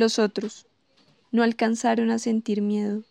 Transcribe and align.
Los 0.00 0.18
otros 0.18 0.64
no 1.30 1.42
alcanzaron 1.42 2.10
a 2.10 2.18
sentir 2.18 2.62
miedo. 2.62 3.02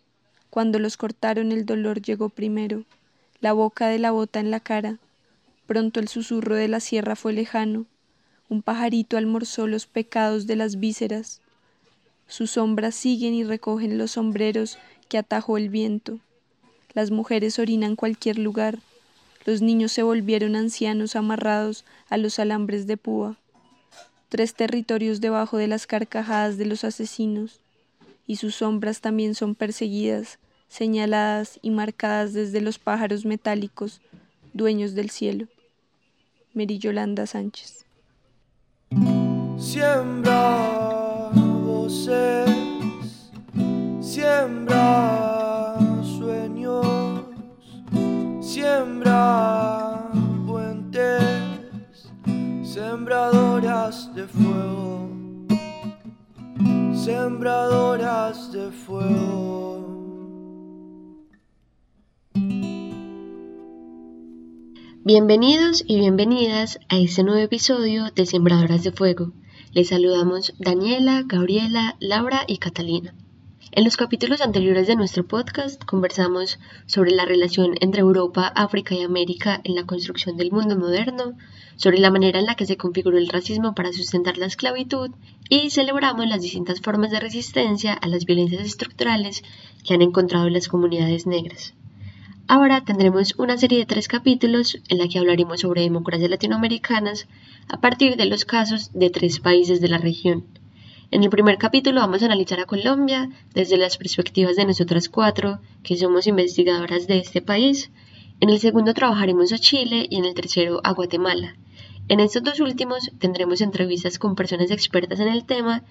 Cuando 0.50 0.80
los 0.80 0.96
cortaron 0.96 1.52
el 1.52 1.64
dolor 1.64 2.02
llegó 2.02 2.30
primero, 2.30 2.82
la 3.40 3.52
boca 3.52 3.86
de 3.86 4.00
la 4.00 4.10
bota 4.10 4.40
en 4.40 4.50
la 4.50 4.58
cara. 4.58 4.98
Pronto 5.66 6.00
el 6.00 6.08
susurro 6.08 6.56
de 6.56 6.66
la 6.66 6.80
sierra 6.80 7.14
fue 7.14 7.32
lejano. 7.32 7.86
Un 8.48 8.62
pajarito 8.62 9.16
almorzó 9.16 9.68
los 9.68 9.86
pecados 9.86 10.48
de 10.48 10.56
las 10.56 10.80
vísceras. 10.80 11.40
Sus 12.26 12.50
sombras 12.50 12.96
siguen 12.96 13.34
y 13.34 13.44
recogen 13.44 13.96
los 13.96 14.10
sombreros 14.10 14.76
que 15.08 15.16
atajó 15.16 15.58
el 15.58 15.68
viento. 15.68 16.18
Las 16.92 17.12
mujeres 17.12 17.60
orinan 17.60 17.94
cualquier 17.94 18.36
lugar. 18.36 18.80
Los 19.46 19.62
niños 19.62 19.92
se 19.92 20.02
volvieron 20.02 20.56
ancianos 20.56 21.14
amarrados 21.14 21.84
a 22.08 22.16
los 22.16 22.40
alambres 22.40 22.88
de 22.88 22.96
púa. 22.96 23.36
Tres 24.30 24.54
territorios 24.54 25.20
debajo 25.20 25.58
de 25.58 25.66
las 25.66 25.88
carcajadas 25.88 26.56
de 26.56 26.64
los 26.64 26.84
asesinos, 26.84 27.60
y 28.28 28.36
sus 28.36 28.54
sombras 28.54 29.00
también 29.00 29.34
son 29.34 29.56
perseguidas, 29.56 30.38
señaladas 30.68 31.58
y 31.62 31.70
marcadas 31.70 32.32
desde 32.32 32.60
los 32.60 32.78
pájaros 32.78 33.24
metálicos, 33.24 34.00
dueños 34.52 34.94
del 34.94 35.10
cielo. 35.10 35.48
Mary 36.54 36.78
Yolanda 36.78 37.26
Sánchez. 37.26 37.84
Siembra 39.58 41.30
voces, 41.64 42.50
siembra 44.00 45.76
sueños, 46.04 47.24
siembra 48.40 49.69
sembradoras 52.90 54.12
de 54.16 54.26
fuego, 54.26 55.10
sembradoras 56.92 58.50
de 58.50 58.72
fuego. 58.72 60.18
Bienvenidos 65.04 65.84
y 65.86 66.00
bienvenidas 66.00 66.80
a 66.88 66.98
este 66.98 67.22
nuevo 67.22 67.38
episodio 67.38 68.10
de 68.16 68.26
Sembradoras 68.26 68.82
de 68.82 68.90
Fuego. 68.90 69.34
Les 69.72 69.90
saludamos 69.90 70.52
Daniela, 70.58 71.22
Gabriela, 71.24 71.96
Laura 72.00 72.42
y 72.48 72.58
Catalina. 72.58 73.14
En 73.72 73.84
los 73.84 73.96
capítulos 73.96 74.40
anteriores 74.40 74.88
de 74.88 74.96
nuestro 74.96 75.24
podcast 75.24 75.84
conversamos 75.84 76.58
sobre 76.86 77.12
la 77.12 77.24
relación 77.24 77.76
entre 77.80 78.00
Europa, 78.00 78.52
África 78.56 78.96
y 78.96 79.02
América 79.02 79.60
en 79.62 79.76
la 79.76 79.86
construcción 79.86 80.36
del 80.36 80.50
mundo 80.50 80.76
moderno, 80.76 81.36
sobre 81.76 82.00
la 82.00 82.10
manera 82.10 82.40
en 82.40 82.46
la 82.46 82.56
que 82.56 82.66
se 82.66 82.76
configuró 82.76 83.16
el 83.16 83.28
racismo 83.28 83.72
para 83.76 83.92
sustentar 83.92 84.38
la 84.38 84.46
esclavitud 84.46 85.10
y 85.48 85.70
celebramos 85.70 86.26
las 86.26 86.42
distintas 86.42 86.80
formas 86.80 87.12
de 87.12 87.20
resistencia 87.20 87.92
a 87.92 88.08
las 88.08 88.24
violencias 88.24 88.62
estructurales 88.62 89.44
que 89.86 89.94
han 89.94 90.02
encontrado 90.02 90.50
las 90.50 90.66
comunidades 90.66 91.28
negras. 91.28 91.74
Ahora 92.48 92.84
tendremos 92.84 93.36
una 93.38 93.56
serie 93.56 93.78
de 93.78 93.86
tres 93.86 94.08
capítulos 94.08 94.78
en 94.88 94.98
la 94.98 95.06
que 95.06 95.20
hablaremos 95.20 95.60
sobre 95.60 95.82
democracias 95.82 96.28
latinoamericanas 96.28 97.28
a 97.68 97.80
partir 97.80 98.16
de 98.16 98.24
los 98.24 98.44
casos 98.44 98.90
de 98.94 99.10
tres 99.10 99.38
países 99.38 99.80
de 99.80 99.88
la 99.88 99.98
región. 99.98 100.59
En 101.12 101.24
el 101.24 101.30
primer 101.30 101.58
capítulo 101.58 102.02
vamos 102.02 102.22
a 102.22 102.26
analizar 102.26 102.60
a 102.60 102.66
Colombia 102.66 103.28
desde 103.52 103.76
las 103.76 103.96
perspectivas 103.96 104.54
de 104.54 104.64
nosotras 104.64 105.08
cuatro, 105.08 105.58
que 105.82 105.96
somos 105.96 106.28
investigadoras 106.28 107.08
de 107.08 107.18
este 107.18 107.42
país. 107.42 107.90
En 108.38 108.48
el 108.48 108.60
segundo 108.60 108.94
trabajaremos 108.94 109.52
a 109.52 109.58
Chile 109.58 110.06
y 110.08 110.18
en 110.18 110.24
el 110.24 110.34
tercero 110.34 110.80
a 110.84 110.92
Guatemala. 110.92 111.56
En 112.06 112.20
estos 112.20 112.44
dos 112.44 112.60
últimos 112.60 113.10
tendremos 113.18 113.60
entrevistas 113.60 114.20
con 114.20 114.36
personas 114.36 114.70
expertas 114.70 115.18
en 115.18 115.26
el 115.26 115.44
tema, 115.46 115.82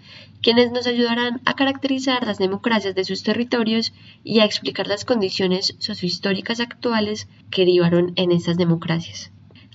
quienes 0.41 0.71
nos 0.71 0.87
ayudarán 0.87 1.41
a 1.43 1.53
caracterizar 1.53 2.25
las 2.25 2.37
democracias 2.37 2.95
de 2.95 3.03
sus 3.03 3.21
territorios 3.21 3.91
y 4.23 4.39
a 4.39 4.45
explicar 4.45 4.87
las 4.87 5.03
condiciones 5.03 5.75
sociohistóricas 5.79 6.61
actuales 6.61 7.27
que 7.51 7.63
derivaron 7.65 8.13
en 8.15 8.31
estas 8.31 8.55
democracias. 8.55 9.31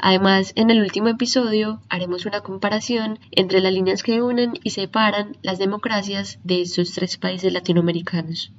Además, 0.06 0.53
en 0.54 0.69
el 0.69 0.82
último 0.82 1.09
episodio 1.09 1.81
haremos 1.88 2.26
una 2.26 2.42
comparación 2.42 3.19
entre 3.31 3.62
las 3.62 3.72
líneas 3.72 4.03
que 4.03 4.20
unen 4.20 4.53
y 4.62 4.69
separan 4.69 5.38
las 5.41 5.59
democracias 5.59 6.41
de 6.44 6.60
estos 6.60 6.92
tres 6.92 7.16
países 7.16 7.50
latinoamericanos. 7.50 8.53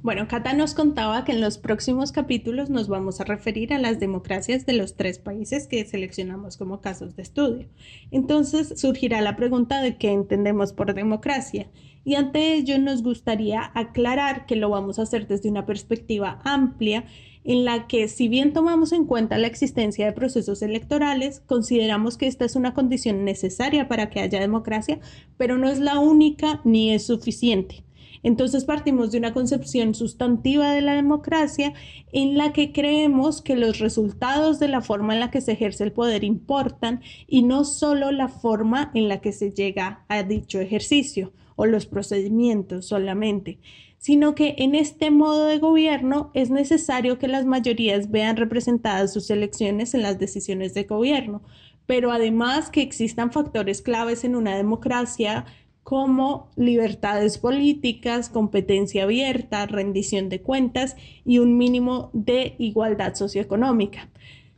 Bueno, 0.00 0.26
Cata 0.26 0.54
nos 0.54 0.72
contaba 0.72 1.22
que 1.24 1.32
en 1.32 1.42
los 1.42 1.58
próximos 1.58 2.12
capítulos 2.12 2.70
nos 2.70 2.88
vamos 2.88 3.20
a 3.20 3.24
referir 3.24 3.74
a 3.74 3.78
las 3.78 4.00
democracias 4.00 4.64
de 4.64 4.72
los 4.72 4.96
tres 4.96 5.18
países 5.18 5.66
que 5.66 5.84
seleccionamos 5.84 6.56
como 6.56 6.80
casos 6.80 7.14
de 7.14 7.24
estudio. 7.24 7.68
Entonces 8.10 8.80
surgirá 8.80 9.20
la 9.20 9.36
pregunta 9.36 9.82
de 9.82 9.98
qué 9.98 10.12
entendemos 10.12 10.72
por 10.72 10.94
democracia. 10.94 11.68
Y 12.04 12.14
ante 12.14 12.54
ello 12.54 12.78
nos 12.78 13.02
gustaría 13.02 13.70
aclarar 13.74 14.46
que 14.46 14.56
lo 14.56 14.70
vamos 14.70 14.98
a 14.98 15.02
hacer 15.02 15.26
desde 15.26 15.50
una 15.50 15.66
perspectiva 15.66 16.40
amplia 16.44 17.04
en 17.46 17.64
la 17.64 17.86
que 17.86 18.08
si 18.08 18.28
bien 18.28 18.52
tomamos 18.52 18.92
en 18.92 19.06
cuenta 19.06 19.38
la 19.38 19.46
existencia 19.46 20.04
de 20.04 20.12
procesos 20.12 20.62
electorales, 20.62 21.40
consideramos 21.46 22.18
que 22.18 22.26
esta 22.26 22.44
es 22.44 22.56
una 22.56 22.74
condición 22.74 23.24
necesaria 23.24 23.86
para 23.86 24.10
que 24.10 24.20
haya 24.20 24.40
democracia, 24.40 24.98
pero 25.36 25.56
no 25.56 25.68
es 25.68 25.78
la 25.78 26.00
única 26.00 26.60
ni 26.64 26.92
es 26.92 27.06
suficiente. 27.06 27.84
Entonces 28.24 28.64
partimos 28.64 29.12
de 29.12 29.18
una 29.18 29.32
concepción 29.32 29.94
sustantiva 29.94 30.72
de 30.72 30.80
la 30.80 30.96
democracia 30.96 31.74
en 32.10 32.36
la 32.36 32.52
que 32.52 32.72
creemos 32.72 33.40
que 33.40 33.54
los 33.54 33.78
resultados 33.78 34.58
de 34.58 34.66
la 34.66 34.80
forma 34.80 35.14
en 35.14 35.20
la 35.20 35.30
que 35.30 35.40
se 35.40 35.52
ejerce 35.52 35.84
el 35.84 35.92
poder 35.92 36.24
importan 36.24 37.00
y 37.28 37.44
no 37.44 37.64
solo 37.64 38.10
la 38.10 38.26
forma 38.26 38.90
en 38.94 39.08
la 39.08 39.20
que 39.20 39.30
se 39.30 39.52
llega 39.52 40.04
a 40.08 40.24
dicho 40.24 40.58
ejercicio 40.58 41.32
o 41.54 41.66
los 41.66 41.86
procedimientos 41.86 42.86
solamente 42.86 43.60
sino 43.98 44.34
que 44.34 44.54
en 44.58 44.74
este 44.74 45.10
modo 45.10 45.46
de 45.46 45.58
gobierno 45.58 46.30
es 46.34 46.50
necesario 46.50 47.18
que 47.18 47.28
las 47.28 47.44
mayorías 47.44 48.10
vean 48.10 48.36
representadas 48.36 49.12
sus 49.12 49.30
elecciones 49.30 49.94
en 49.94 50.02
las 50.02 50.18
decisiones 50.18 50.74
de 50.74 50.84
gobierno, 50.84 51.42
pero 51.86 52.10
además 52.10 52.70
que 52.70 52.82
existan 52.82 53.32
factores 53.32 53.82
claves 53.82 54.24
en 54.24 54.36
una 54.36 54.56
democracia 54.56 55.44
como 55.82 56.50
libertades 56.56 57.38
políticas, 57.38 58.28
competencia 58.28 59.04
abierta, 59.04 59.66
rendición 59.66 60.28
de 60.28 60.42
cuentas 60.42 60.96
y 61.24 61.38
un 61.38 61.56
mínimo 61.56 62.10
de 62.12 62.56
igualdad 62.58 63.14
socioeconómica. 63.14 64.08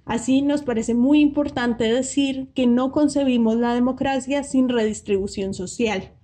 Así 0.07 0.41
nos 0.41 0.63
parece 0.63 0.95
muy 0.95 1.21
importante 1.21 1.85
decir 1.85 2.49
que 2.55 2.67
no 2.67 2.93
concebimos 2.93 3.57
la 3.57 3.75
democracia 3.75 4.43
sin 4.43 4.71
redistribución 4.71 5.53
social. 5.53 6.15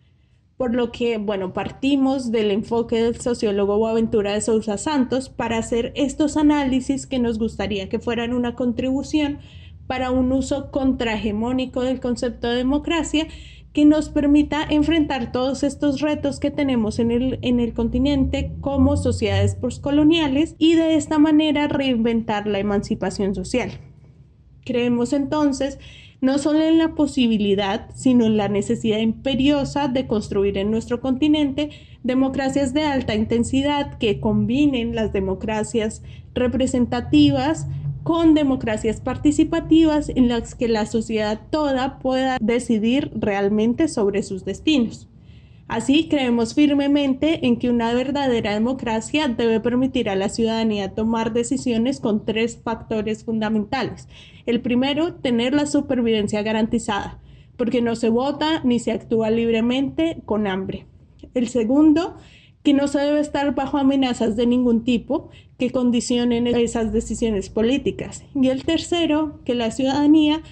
Por 0.56 0.74
lo 0.74 0.92
que, 0.92 1.18
bueno, 1.18 1.52
partimos 1.52 2.30
del 2.30 2.50
enfoque 2.50 3.02
del 3.02 3.20
sociólogo 3.20 3.76
Boaventura 3.76 4.32
de 4.32 4.40
Sousa 4.40 4.78
Santos 4.78 5.28
para 5.28 5.58
hacer 5.58 5.92
estos 5.96 6.36
análisis 6.36 7.06
que 7.06 7.18
nos 7.18 7.38
gustaría 7.38 7.88
que 7.88 7.98
fueran 7.98 8.32
una 8.32 8.54
contribución 8.54 9.38
para 9.86 10.10
un 10.10 10.32
uso 10.32 10.70
contrahegemónico 10.70 11.82
del 11.82 12.00
concepto 12.00 12.48
de 12.48 12.56
democracia 12.56 13.26
que 13.74 13.84
nos 13.84 14.08
permita 14.08 14.64
enfrentar 14.70 15.32
todos 15.32 15.64
estos 15.64 16.00
retos 16.00 16.38
que 16.38 16.52
tenemos 16.52 17.00
en 17.00 17.10
el, 17.10 17.40
en 17.42 17.58
el 17.58 17.74
continente 17.74 18.52
como 18.60 18.96
sociedades 18.96 19.56
postcoloniales 19.56 20.54
y 20.58 20.76
de 20.76 20.94
esta 20.94 21.18
manera 21.18 21.66
reinventar 21.66 22.46
la 22.46 22.60
emancipación 22.60 23.34
social. 23.34 23.72
Creemos 24.64 25.12
entonces 25.12 25.80
no 26.24 26.38
solo 26.38 26.60
en 26.60 26.78
la 26.78 26.94
posibilidad, 26.94 27.90
sino 27.94 28.24
en 28.24 28.36
la 28.36 28.48
necesidad 28.48 28.98
imperiosa 28.98 29.88
de 29.88 30.06
construir 30.06 30.56
en 30.56 30.70
nuestro 30.70 31.00
continente 31.00 31.70
democracias 32.02 32.72
de 32.72 32.82
alta 32.82 33.14
intensidad 33.14 33.98
que 33.98 34.20
combinen 34.20 34.94
las 34.94 35.12
democracias 35.12 36.02
representativas 36.34 37.66
con 38.02 38.34
democracias 38.34 39.00
participativas 39.00 40.08
en 40.08 40.28
las 40.28 40.54
que 40.54 40.68
la 40.68 40.86
sociedad 40.86 41.40
toda 41.50 41.98
pueda 41.98 42.38
decidir 42.40 43.10
realmente 43.14 43.88
sobre 43.88 44.22
sus 44.22 44.44
destinos. 44.44 45.08
Así 45.66 46.08
creemos 46.08 46.54
firmemente 46.54 47.46
en 47.46 47.58
que 47.58 47.70
una 47.70 47.94
verdadera 47.94 48.52
democracia 48.52 49.28
debe 49.28 49.60
permitir 49.60 50.10
a 50.10 50.16
la 50.16 50.28
ciudadanía 50.28 50.94
tomar 50.94 51.32
decisiones 51.32 52.00
con 52.00 52.26
tres 52.26 52.60
factores 52.62 53.24
fundamentales. 53.24 54.08
El 54.44 54.60
primero, 54.60 55.14
tener 55.14 55.54
la 55.54 55.66
supervivencia 55.66 56.42
garantizada, 56.42 57.18
porque 57.56 57.80
no 57.80 57.96
se 57.96 58.10
vota 58.10 58.60
ni 58.62 58.78
se 58.78 58.92
actúa 58.92 59.30
libremente 59.30 60.18
con 60.26 60.46
hambre. 60.46 60.86
El 61.32 61.48
segundo, 61.48 62.16
que 62.62 62.74
no 62.74 62.86
se 62.86 62.98
debe 62.98 63.20
estar 63.20 63.54
bajo 63.54 63.78
amenazas 63.78 64.36
de 64.36 64.46
ningún 64.46 64.84
tipo 64.84 65.30
que 65.58 65.70
condicionen 65.70 66.46
esas 66.46 66.92
decisiones 66.92 67.48
políticas. 67.48 68.24
Y 68.34 68.48
el 68.48 68.64
tercero, 68.64 69.40
que 69.44 69.54
la 69.54 69.70
ciudadanía 69.70 70.42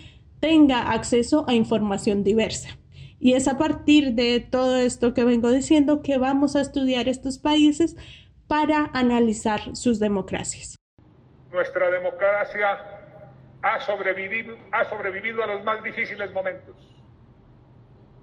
tenga 0.40 0.90
acceso 0.92 1.44
a 1.48 1.54
información 1.54 2.24
diversa. 2.24 2.78
Y 3.24 3.34
es 3.34 3.46
a 3.46 3.56
partir 3.56 4.14
de 4.14 4.40
todo 4.40 4.78
esto 4.78 5.14
que 5.14 5.22
vengo 5.22 5.48
diciendo 5.52 6.02
que 6.02 6.18
vamos 6.18 6.56
a 6.56 6.60
estudiar 6.60 7.06
estos 7.06 7.38
países 7.38 7.94
para 8.48 8.90
analizar 8.94 9.60
sus 9.76 10.00
democracias. 10.00 10.74
Nuestra 11.52 11.88
democracia 11.88 12.80
ha 13.62 13.80
sobrevivido, 13.80 14.56
a 15.44 15.46
los 15.46 15.62
más 15.62 15.84
difíciles 15.84 16.32
momentos. 16.32 16.74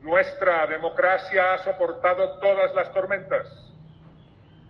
Nuestra 0.01 0.67
democracia 0.67 1.53
ha 1.53 1.63
soportado 1.63 2.37
todas 2.39 2.75
las 2.75 2.91
tormentas. 2.91 3.47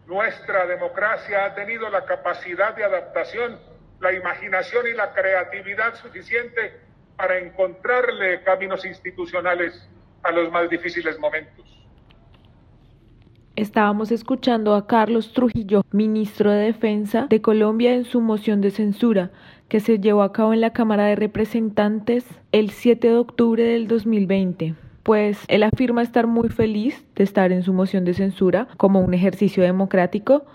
Nuestra 0.06 0.68
democracia 0.68 1.46
ha 1.46 1.56
tenido 1.56 1.90
la 1.90 2.06
capacidad 2.06 2.76
de 2.76 2.84
adaptación, 2.84 3.60
la 4.00 4.14
imaginación 4.14 4.86
y 4.86 4.94
la 4.94 5.12
creatividad 5.12 5.96
suficiente 5.96 6.82
para 7.18 7.40
encontrarle 7.40 8.44
caminos 8.44 8.86
institucionales 8.86 9.90
a 10.24 10.32
los 10.32 10.52
más 10.52 10.70
difíciles 10.70 11.20
momentos. 11.20 11.66
Estábamos 13.56 14.12
escuchando 14.12 14.74
a 14.74 14.88
Carlos 14.88 15.34
Trujillo, 15.34 15.84
ministro 15.92 16.52
de 16.52 16.66
Defensa 16.66 17.28
de 17.30 17.42
Colombia, 17.42 17.94
en 17.94 18.06
su 18.06 18.22
moción 18.22 18.62
de 18.62 18.72
censura 18.72 19.32
que 19.68 19.80
se 19.80 20.00
llevó 20.00 20.24
a 20.24 20.32
cabo 20.32 20.54
en 20.54 20.62
la 20.62 20.72
Cámara 20.72 21.06
de 21.06 21.16
Representantes 21.16 22.26
el 22.52 22.70
7 22.70 23.10
de 23.10 23.18
octubre 23.18 23.64
del 23.64 23.88
2020 23.88 24.76
pues 25.10 25.40
él 25.48 25.64
afirma 25.64 26.04
estar 26.04 26.28
muy 26.28 26.50
feliz 26.50 27.04
de 27.16 27.24
estar 27.24 27.52
en 27.52 27.64
su 27.64 27.74
moción 27.74 28.06
de 28.06 28.14
censura 28.14 28.68
como 28.78 29.02
un 29.02 29.16
ejercicio 29.16 29.64
democrático 29.64 30.46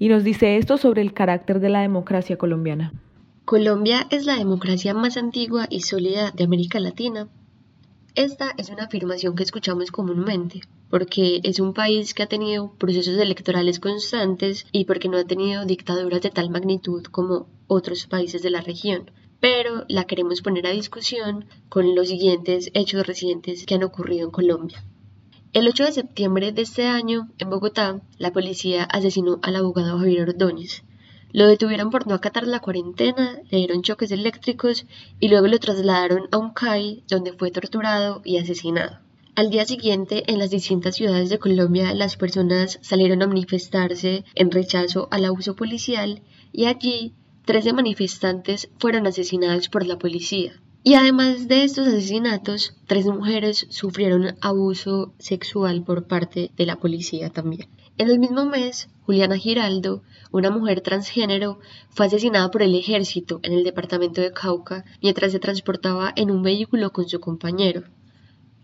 y 0.00 0.08
nos 0.08 0.24
dice 0.24 0.56
esto 0.56 0.78
sobre 0.78 1.00
el 1.02 1.12
carácter 1.12 1.60
de 1.60 1.68
la 1.68 1.80
democracia 1.80 2.36
colombiana. 2.36 2.92
Colombia 3.44 4.08
es 4.10 4.26
la 4.26 4.36
democracia 4.36 4.94
más 4.94 5.16
antigua 5.16 5.66
y 5.70 5.82
sólida 5.82 6.32
de 6.32 6.42
América 6.42 6.80
Latina. 6.80 7.28
Esta 8.14 8.54
es 8.58 8.70
una 8.70 8.84
afirmación 8.84 9.36
que 9.36 9.42
escuchamos 9.42 9.90
comúnmente, 9.90 10.62
porque 10.88 11.40
es 11.44 11.60
un 11.60 11.74
país 11.74 12.14
que 12.14 12.24
ha 12.24 12.28
tenido 12.28 12.72
procesos 12.78 13.16
electorales 13.18 13.78
constantes 13.78 14.66
y 14.72 14.84
porque 14.84 15.08
no 15.08 15.18
ha 15.18 15.24
tenido 15.24 15.64
dictaduras 15.64 16.20
de 16.20 16.30
tal 16.30 16.50
magnitud 16.50 17.04
como 17.04 17.46
otros 17.66 18.06
países 18.06 18.42
de 18.42 18.50
la 18.50 18.60
región 18.60 19.10
pero 19.40 19.86
la 19.88 20.04
queremos 20.04 20.42
poner 20.42 20.66
a 20.66 20.70
discusión 20.70 21.46
con 21.68 21.94
los 21.94 22.08
siguientes 22.08 22.70
hechos 22.74 23.06
recientes 23.06 23.64
que 23.64 23.74
han 23.74 23.82
ocurrido 23.82 24.26
en 24.26 24.30
Colombia. 24.30 24.84
El 25.52 25.66
8 25.66 25.84
de 25.84 25.92
septiembre 25.92 26.52
de 26.52 26.62
este 26.62 26.86
año, 26.86 27.28
en 27.38 27.50
Bogotá, 27.50 28.00
la 28.18 28.32
policía 28.32 28.84
asesinó 28.84 29.40
al 29.42 29.56
abogado 29.56 29.98
Javier 29.98 30.28
Ordóñez. 30.28 30.84
Lo 31.32 31.46
detuvieron 31.46 31.90
por 31.90 32.06
no 32.06 32.14
acatar 32.14 32.46
la 32.46 32.60
cuarentena, 32.60 33.38
le 33.50 33.58
dieron 33.58 33.82
choques 33.82 34.10
eléctricos 34.10 34.86
y 35.20 35.28
luego 35.28 35.46
lo 35.46 35.58
trasladaron 35.58 36.28
a 36.32 36.38
un 36.38 36.52
CAI 36.52 37.04
donde 37.08 37.32
fue 37.32 37.50
torturado 37.50 38.20
y 38.24 38.38
asesinado. 38.38 38.98
Al 39.36 39.50
día 39.50 39.64
siguiente, 39.64 40.24
en 40.26 40.38
las 40.38 40.50
distintas 40.50 40.96
ciudades 40.96 41.30
de 41.30 41.38
Colombia, 41.38 41.94
las 41.94 42.16
personas 42.16 42.78
salieron 42.82 43.22
a 43.22 43.26
manifestarse 43.26 44.24
en 44.34 44.50
rechazo 44.50 45.08
al 45.10 45.24
abuso 45.24 45.54
policial 45.54 46.22
y 46.52 46.66
allí 46.66 47.14
Trece 47.44 47.72
manifestantes 47.72 48.68
fueron 48.78 49.06
asesinados 49.06 49.68
por 49.68 49.86
la 49.86 49.98
policía. 49.98 50.60
Y 50.82 50.94
además 50.94 51.48
de 51.48 51.64
estos 51.64 51.88
asesinatos, 51.88 52.74
tres 52.86 53.06
mujeres 53.06 53.66
sufrieron 53.70 54.36
abuso 54.40 55.14
sexual 55.18 55.84
por 55.84 56.06
parte 56.06 56.50
de 56.56 56.66
la 56.66 56.76
policía 56.76 57.30
también. 57.30 57.68
En 58.00 58.08
el 58.08 58.18
mismo 58.18 58.46
mes, 58.46 58.88
Juliana 59.04 59.36
Giraldo, 59.36 60.02
una 60.32 60.48
mujer 60.48 60.80
transgénero, 60.80 61.58
fue 61.90 62.06
asesinada 62.06 62.50
por 62.50 62.62
el 62.62 62.74
ejército 62.74 63.40
en 63.42 63.52
el 63.52 63.62
departamento 63.62 64.22
de 64.22 64.32
Cauca 64.32 64.86
mientras 65.02 65.32
se 65.32 65.38
transportaba 65.38 66.10
en 66.16 66.30
un 66.30 66.42
vehículo 66.42 66.94
con 66.94 67.06
su 67.06 67.20
compañero. 67.20 67.82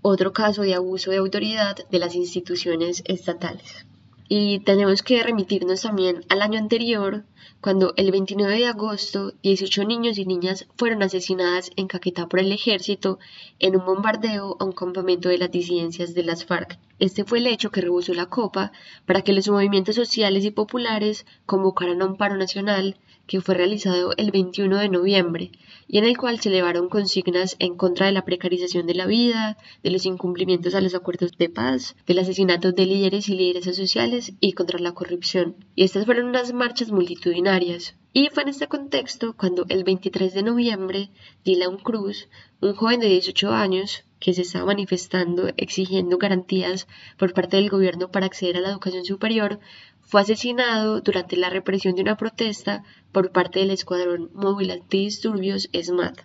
Otro 0.00 0.32
caso 0.32 0.62
de 0.62 0.72
abuso 0.72 1.10
de 1.10 1.18
autoridad 1.18 1.76
de 1.90 1.98
las 1.98 2.14
instituciones 2.14 3.02
estatales. 3.04 3.84
Y 4.28 4.60
tenemos 4.60 5.02
que 5.02 5.22
remitirnos 5.22 5.82
también 5.82 6.24
al 6.28 6.42
año 6.42 6.58
anterior, 6.58 7.24
cuando 7.60 7.94
el 7.96 8.10
29 8.10 8.56
de 8.58 8.66
agosto 8.66 9.32
18 9.42 9.84
niños 9.84 10.18
y 10.18 10.24
niñas 10.24 10.66
fueron 10.76 11.02
asesinadas 11.02 11.70
en 11.76 11.86
Caquetá 11.86 12.26
por 12.26 12.40
el 12.40 12.50
ejército 12.50 13.18
en 13.60 13.76
un 13.76 13.86
bombardeo 13.86 14.56
a 14.58 14.64
un 14.64 14.72
campamento 14.72 15.28
de 15.28 15.38
las 15.38 15.50
disidencias 15.50 16.14
de 16.14 16.24
las 16.24 16.44
FARC. 16.44 16.78
Este 16.98 17.24
fue 17.24 17.38
el 17.38 17.46
hecho 17.46 17.70
que 17.70 17.80
rebosó 17.80 18.14
la 18.14 18.26
copa 18.26 18.72
para 19.04 19.22
que 19.22 19.32
los 19.32 19.48
movimientos 19.48 19.94
sociales 19.94 20.44
y 20.44 20.50
populares 20.50 21.24
convocaran 21.44 22.02
a 22.02 22.06
un 22.06 22.16
paro 22.16 22.36
nacional 22.36 22.96
que 23.26 23.40
fue 23.40 23.54
realizado 23.54 24.12
el 24.16 24.30
21 24.30 24.78
de 24.78 24.88
noviembre 24.88 25.50
y 25.88 25.98
en 25.98 26.04
el 26.04 26.16
cual 26.16 26.40
se 26.40 26.48
elevaron 26.48 26.88
consignas 26.88 27.56
en 27.58 27.76
contra 27.76 28.06
de 28.06 28.12
la 28.12 28.24
precarización 28.24 28.86
de 28.86 28.94
la 28.94 29.06
vida, 29.06 29.56
de 29.82 29.90
los 29.90 30.06
incumplimientos 30.06 30.74
a 30.74 30.80
los 30.80 30.94
acuerdos 30.94 31.36
de 31.38 31.48
paz, 31.48 31.96
del 32.06 32.18
asesinato 32.18 32.72
de 32.72 32.86
líderes 32.86 33.28
y 33.28 33.36
líderes 33.36 33.76
sociales 33.76 34.32
y 34.40 34.52
contra 34.52 34.78
la 34.78 34.92
corrupción. 34.92 35.56
Y 35.74 35.84
estas 35.84 36.04
fueron 36.04 36.26
unas 36.26 36.52
marchas 36.52 36.90
multitudinarias. 36.90 37.94
Y 38.12 38.28
fue 38.32 38.44
en 38.44 38.48
este 38.48 38.66
contexto 38.66 39.36
cuando 39.36 39.66
el 39.68 39.84
23 39.84 40.32
de 40.32 40.42
noviembre 40.42 41.10
Dylan 41.44 41.76
Cruz, 41.76 42.28
un 42.60 42.74
joven 42.74 43.00
de 43.00 43.08
18 43.08 43.50
años, 43.50 44.04
que 44.18 44.32
se 44.32 44.42
estaba 44.42 44.64
manifestando 44.64 45.48
exigiendo 45.58 46.16
garantías 46.16 46.88
por 47.18 47.34
parte 47.34 47.58
del 47.58 47.68
gobierno 47.68 48.10
para 48.10 48.26
acceder 48.26 48.56
a 48.56 48.60
la 48.60 48.70
educación 48.70 49.04
superior, 49.04 49.60
fue 50.06 50.20
asesinado 50.20 51.00
durante 51.00 51.36
la 51.36 51.50
represión 51.50 51.96
de 51.96 52.02
una 52.02 52.16
protesta 52.16 52.84
por 53.10 53.32
parte 53.32 53.58
del 53.58 53.72
Escuadrón 53.72 54.30
Móvil 54.34 54.70
Antidisturbios 54.70 55.68
SMAT. 55.72 56.20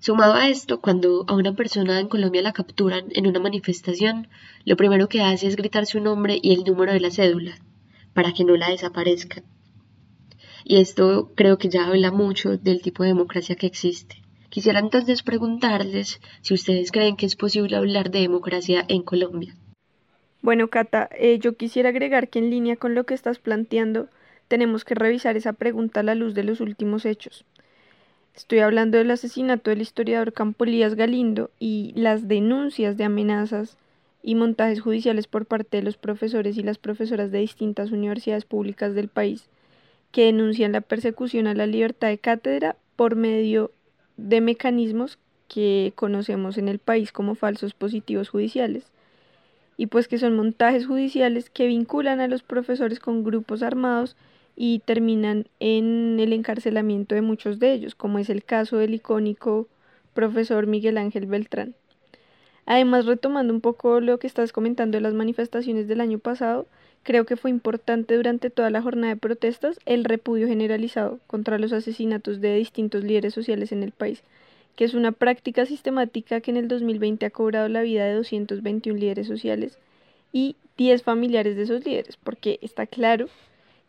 Sumado 0.00 0.34
a 0.34 0.48
esto, 0.48 0.80
cuando 0.80 1.24
a 1.28 1.34
una 1.34 1.54
persona 1.54 1.98
en 1.98 2.08
Colombia 2.08 2.42
la 2.42 2.52
capturan 2.52 3.06
en 3.14 3.26
una 3.26 3.40
manifestación, 3.40 4.28
lo 4.64 4.76
primero 4.76 5.08
que 5.08 5.22
hace 5.22 5.46
es 5.46 5.56
gritar 5.56 5.86
su 5.86 6.00
nombre 6.00 6.38
y 6.42 6.52
el 6.52 6.64
número 6.64 6.92
de 6.92 7.00
la 7.00 7.10
cédula, 7.10 7.54
para 8.12 8.34
que 8.34 8.44
no 8.44 8.54
la 8.56 8.68
desaparezca. 8.68 9.42
Y 10.64 10.76
esto 10.76 11.32
creo 11.34 11.56
que 11.56 11.70
ya 11.70 11.86
habla 11.86 12.10
mucho 12.10 12.58
del 12.58 12.82
tipo 12.82 13.02
de 13.02 13.10
democracia 13.10 13.56
que 13.56 13.66
existe. 13.66 14.22
Quisiera 14.50 14.80
entonces 14.80 15.22
preguntarles 15.22 16.20
si 16.42 16.52
ustedes 16.52 16.92
creen 16.92 17.16
que 17.16 17.24
es 17.24 17.36
posible 17.36 17.76
hablar 17.76 18.10
de 18.10 18.20
democracia 18.20 18.84
en 18.88 19.02
Colombia. 19.02 19.56
Bueno, 20.42 20.70
Cata, 20.70 21.08
eh, 21.12 21.38
yo 21.38 21.56
quisiera 21.56 21.90
agregar 21.90 22.28
que 22.28 22.40
en 22.40 22.50
línea 22.50 22.74
con 22.74 22.96
lo 22.96 23.04
que 23.04 23.14
estás 23.14 23.38
planteando, 23.38 24.08
tenemos 24.48 24.84
que 24.84 24.96
revisar 24.96 25.36
esa 25.36 25.52
pregunta 25.52 26.00
a 26.00 26.02
la 26.02 26.16
luz 26.16 26.34
de 26.34 26.42
los 26.42 26.60
últimos 26.60 27.06
hechos. 27.06 27.44
Estoy 28.34 28.58
hablando 28.58 28.98
del 28.98 29.12
asesinato 29.12 29.70
del 29.70 29.82
historiador 29.82 30.32
Campolías 30.32 30.96
Galindo 30.96 31.50
y 31.60 31.92
las 31.94 32.26
denuncias 32.26 32.96
de 32.96 33.04
amenazas 33.04 33.78
y 34.20 34.34
montajes 34.34 34.80
judiciales 34.80 35.28
por 35.28 35.46
parte 35.46 35.76
de 35.76 35.84
los 35.84 35.96
profesores 35.96 36.56
y 36.56 36.64
las 36.64 36.78
profesoras 36.78 37.30
de 37.30 37.38
distintas 37.38 37.92
universidades 37.92 38.44
públicas 38.44 38.96
del 38.96 39.06
país 39.06 39.48
que 40.10 40.24
denuncian 40.24 40.72
la 40.72 40.80
persecución 40.80 41.46
a 41.46 41.54
la 41.54 41.66
libertad 41.68 42.08
de 42.08 42.18
cátedra 42.18 42.74
por 42.96 43.14
medio 43.14 43.70
de 44.16 44.40
mecanismos 44.40 45.18
que 45.46 45.92
conocemos 45.94 46.58
en 46.58 46.68
el 46.68 46.80
país 46.80 47.12
como 47.12 47.36
falsos 47.36 47.74
positivos 47.74 48.28
judiciales 48.28 48.91
y 49.76 49.86
pues 49.86 50.08
que 50.08 50.18
son 50.18 50.36
montajes 50.36 50.86
judiciales 50.86 51.50
que 51.50 51.66
vinculan 51.66 52.20
a 52.20 52.28
los 52.28 52.42
profesores 52.42 53.00
con 53.00 53.24
grupos 53.24 53.62
armados 53.62 54.16
y 54.54 54.80
terminan 54.80 55.46
en 55.60 56.18
el 56.20 56.32
encarcelamiento 56.32 57.14
de 57.14 57.22
muchos 57.22 57.58
de 57.58 57.72
ellos, 57.72 57.94
como 57.94 58.18
es 58.18 58.28
el 58.28 58.44
caso 58.44 58.76
del 58.76 58.94
icónico 58.94 59.68
profesor 60.14 60.66
Miguel 60.66 60.98
Ángel 60.98 61.26
Beltrán. 61.26 61.74
Además, 62.66 63.06
retomando 63.06 63.52
un 63.52 63.60
poco 63.60 64.00
lo 64.00 64.18
que 64.18 64.26
estás 64.26 64.52
comentando 64.52 64.96
de 64.96 65.02
las 65.02 65.14
manifestaciones 65.14 65.88
del 65.88 66.00
año 66.00 66.18
pasado, 66.18 66.66
creo 67.02 67.24
que 67.26 67.36
fue 67.36 67.50
importante 67.50 68.16
durante 68.16 68.50
toda 68.50 68.70
la 68.70 68.82
jornada 68.82 69.14
de 69.14 69.20
protestas 69.20 69.80
el 69.84 70.04
repudio 70.04 70.46
generalizado 70.46 71.18
contra 71.26 71.58
los 71.58 71.72
asesinatos 71.72 72.40
de 72.40 72.54
distintos 72.56 73.02
líderes 73.02 73.34
sociales 73.34 73.72
en 73.72 73.82
el 73.82 73.90
país, 73.90 74.22
que 74.76 74.84
es 74.84 74.94
una 74.94 75.12
práctica 75.12 75.66
sistemática 75.66 76.40
que 76.40 76.50
en 76.50 76.56
el 76.56 76.68
2020 76.68 77.26
ha 77.26 77.30
cobrado 77.30 77.68
la 77.68 77.82
vida 77.82 78.04
de 78.04 78.14
221 78.14 78.98
líderes 78.98 79.26
sociales 79.26 79.78
y 80.32 80.56
10 80.76 81.02
familiares 81.02 81.56
de 81.56 81.62
esos 81.62 81.84
líderes, 81.84 82.16
porque 82.16 82.58
está 82.62 82.86
claro 82.86 83.28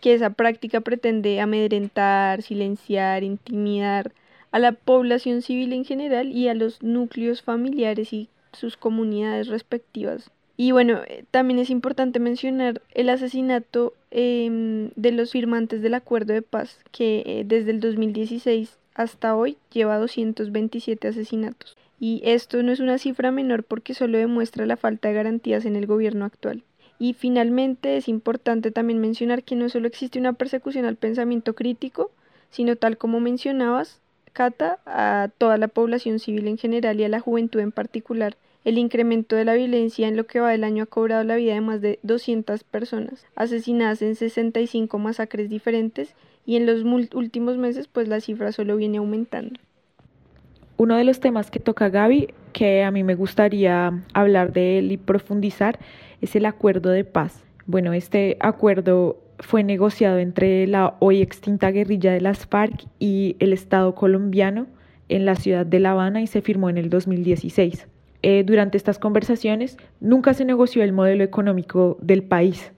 que 0.02 0.13
esa 0.13 0.32
práctica 0.32 0.82
pretende 0.82 1.40
amedrentar, 1.40 2.42
silenciar, 2.42 3.24
intimidar 3.24 4.12
a 4.52 4.60
la 4.60 4.74
población 4.74 5.42
civil 5.42 5.74
en 5.74 5.86
general 5.86 6.32
y 6.32 6.48
a 6.50 6.54
los 6.54 6.84
núcleos 6.84 7.42
familiares 7.42 8.12
y 8.12 8.30
sus 8.52 8.78
comunidades 8.78 9.48
respectivas. 9.48 10.30
Y 10.58 10.72
bueno, 10.72 11.00
eh, 11.08 11.25
también 11.32 11.60
es 11.60 11.70
importante 11.70 12.20
mencionar 12.20 12.82
el 12.94 13.10
asesinato 13.10 13.94
em, 14.12 14.92
de 14.96 15.12
los 15.12 15.32
firmantes 15.32 15.82
del 15.82 15.96
acuerdo 15.96 16.34
de 16.34 16.44
paz, 16.44 16.80
que 16.92 17.24
eh, 17.25 17.44
desde 17.46 17.72
el 17.72 17.80
2016 17.80 18.78
hasta 18.96 19.36
hoy 19.36 19.58
lleva 19.72 19.98
227 19.98 21.08
asesinatos. 21.08 21.78
Y 22.00 22.22
esto 22.26 22.62
no 22.64 22.72
es 22.72 22.80
una 22.80 22.98
cifra 22.98 23.32
menor 23.32 23.64
porque 23.64 23.94
solo 23.94 24.18
demuestra 24.18 24.66
la 24.66 24.78
falta 24.78 25.08
de 25.08 25.14
garantías 25.14 25.66
en 25.66 25.76
el 25.76 25.86
gobierno 25.86 26.26
actual. 26.26 26.64
Y 27.00 27.14
finalmente 27.14 27.98
es 27.98 28.08
importante 28.08 28.72
también 28.72 29.00
mencionar 29.00 29.44
que 29.44 29.56
no 29.56 29.70
solo 29.70 29.88
existe 29.88 30.20
una 30.20 30.34
persecución 30.34 30.86
al 30.86 30.96
pensamiento 30.96 31.54
crítico, 31.56 32.12
sino 32.50 32.76
tal 32.76 32.98
como 32.98 33.20
mencionabas, 33.20 34.00
Cata, 34.34 34.80
a 34.88 35.30
toda 35.38 35.58
la 35.58 35.68
población 35.68 36.18
civil 36.18 36.48
en 36.48 36.58
general 36.58 37.00
y 37.00 37.04
a 37.04 37.10
la 37.10 37.20
juventud 37.20 37.60
en 37.60 37.72
particular. 37.72 38.36
El 38.66 38.78
incremento 38.78 39.36
de 39.36 39.46
la 39.46 39.54
violencia 39.54 40.08
en 40.08 40.18
lo 40.18 40.26
que 40.26 40.40
va 40.40 40.52
del 40.52 40.64
año 40.64 40.84
ha 40.84 40.88
cobrado 40.88 41.24
la 41.24 41.36
vida 41.36 41.54
de 41.54 41.62
más 41.62 41.82
de 41.82 42.00
200 42.02 42.64
personas, 42.64 43.26
asesinadas 43.36 44.02
en 44.02 44.16
65 44.16 44.98
masacres 44.98 45.50
diferentes 45.50 46.16
y 46.46 46.56
en 46.56 46.66
los 46.66 46.84
últimos 47.14 47.58
meses 47.58 47.88
pues 47.88 48.08
la 48.08 48.20
cifra 48.20 48.52
solo 48.52 48.76
viene 48.76 48.98
aumentando. 48.98 49.60
Uno 50.78 50.96
de 50.96 51.04
los 51.04 51.20
temas 51.20 51.52
que 51.52 51.60
toca 51.60 51.90
Gaby 51.90 52.34
que 52.52 52.84
a 52.84 52.92
mí 52.92 53.04
me 53.04 53.16
gustaría 53.16 54.02
hablar 54.14 54.54
de 54.54 54.80
él 54.80 54.92
y 54.92 54.98
profundizar 54.98 55.80
es 56.22 56.36
el 56.36 56.46
acuerdo 56.46 56.90
de 56.90 57.04
paz. 57.04 57.44
Bueno, 57.66 57.94
este 57.94 58.38
acuerdo 58.40 59.18
fue 59.40 59.64
negociado 59.64 60.20
entre 60.20 60.68
la 60.68 60.96
hoy 61.00 61.22
extinta 61.22 61.72
guerrilla 61.72 62.14
de 62.14 62.22
las 62.22 62.46
FARC 62.46 62.86
y 63.00 63.36
el 63.40 63.54
Estado 63.54 63.96
colombiano 63.96 64.68
en 65.10 65.26
la 65.26 65.36
ciudad 65.36 65.66
de 65.66 65.80
La 65.80 65.92
Habana 65.92 66.22
y 66.22 66.28
se 66.28 66.42
firmó 66.42 66.70
en 66.70 66.78
el 66.78 66.90
2016. 66.90 67.88
Eh, 68.22 68.44
durante 68.46 68.78
estas 68.78 69.00
conversaciones 69.00 69.78
nunca 70.00 70.34
se 70.34 70.46
negoció 70.46 70.84
el 70.84 70.94
modelo 70.94 71.24
económico 71.24 71.98
del 72.02 72.24
país. 72.24 72.72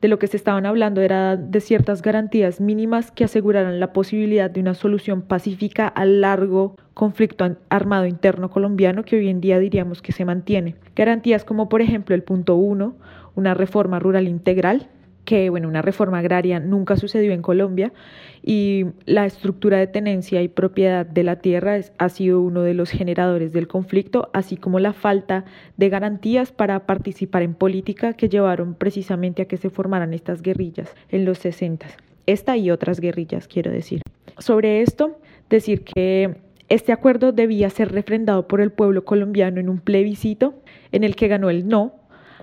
De 0.00 0.06
lo 0.06 0.20
que 0.20 0.28
se 0.28 0.36
estaban 0.36 0.64
hablando 0.64 1.00
era 1.00 1.36
de 1.36 1.60
ciertas 1.60 2.02
garantías 2.02 2.60
mínimas 2.60 3.10
que 3.10 3.24
aseguraran 3.24 3.80
la 3.80 3.92
posibilidad 3.92 4.48
de 4.48 4.60
una 4.60 4.74
solución 4.74 5.22
pacífica 5.22 5.88
al 5.88 6.20
largo 6.20 6.76
conflicto 6.94 7.56
armado 7.68 8.06
interno 8.06 8.48
colombiano 8.48 9.02
que 9.02 9.16
hoy 9.16 9.28
en 9.28 9.40
día 9.40 9.58
diríamos 9.58 10.00
que 10.00 10.12
se 10.12 10.24
mantiene. 10.24 10.76
Garantías 10.94 11.44
como 11.44 11.68
por 11.68 11.82
ejemplo 11.82 12.14
el 12.14 12.22
punto 12.22 12.54
1, 12.54 12.94
una 13.34 13.54
reforma 13.54 13.98
rural 13.98 14.28
integral, 14.28 14.88
que 15.28 15.50
bueno, 15.50 15.68
una 15.68 15.82
reforma 15.82 16.20
agraria 16.20 16.58
nunca 16.58 16.96
sucedió 16.96 17.32
en 17.32 17.42
Colombia 17.42 17.92
y 18.42 18.86
la 19.04 19.26
estructura 19.26 19.76
de 19.76 19.86
tenencia 19.86 20.40
y 20.40 20.48
propiedad 20.48 21.04
de 21.04 21.22
la 21.22 21.36
tierra 21.36 21.78
ha 21.98 22.08
sido 22.08 22.40
uno 22.40 22.62
de 22.62 22.72
los 22.72 22.88
generadores 22.88 23.52
del 23.52 23.68
conflicto, 23.68 24.30
así 24.32 24.56
como 24.56 24.80
la 24.80 24.94
falta 24.94 25.44
de 25.76 25.90
garantías 25.90 26.50
para 26.50 26.86
participar 26.86 27.42
en 27.42 27.52
política 27.52 28.14
que 28.14 28.30
llevaron 28.30 28.72
precisamente 28.74 29.42
a 29.42 29.44
que 29.44 29.58
se 29.58 29.68
formaran 29.68 30.14
estas 30.14 30.40
guerrillas 30.40 30.94
en 31.10 31.26
los 31.26 31.36
60. 31.36 31.86
Esta 32.24 32.56
y 32.56 32.70
otras 32.70 32.98
guerrillas, 32.98 33.48
quiero 33.48 33.70
decir. 33.70 34.00
Sobre 34.38 34.80
esto, 34.80 35.20
decir 35.50 35.84
que 35.84 36.38
este 36.70 36.90
acuerdo 36.90 37.32
debía 37.32 37.68
ser 37.68 37.92
refrendado 37.92 38.48
por 38.48 38.62
el 38.62 38.72
pueblo 38.72 39.04
colombiano 39.04 39.60
en 39.60 39.68
un 39.68 39.80
plebiscito 39.80 40.54
en 40.90 41.04
el 41.04 41.16
que 41.16 41.28
ganó 41.28 41.50
el 41.50 41.68
no, 41.68 41.92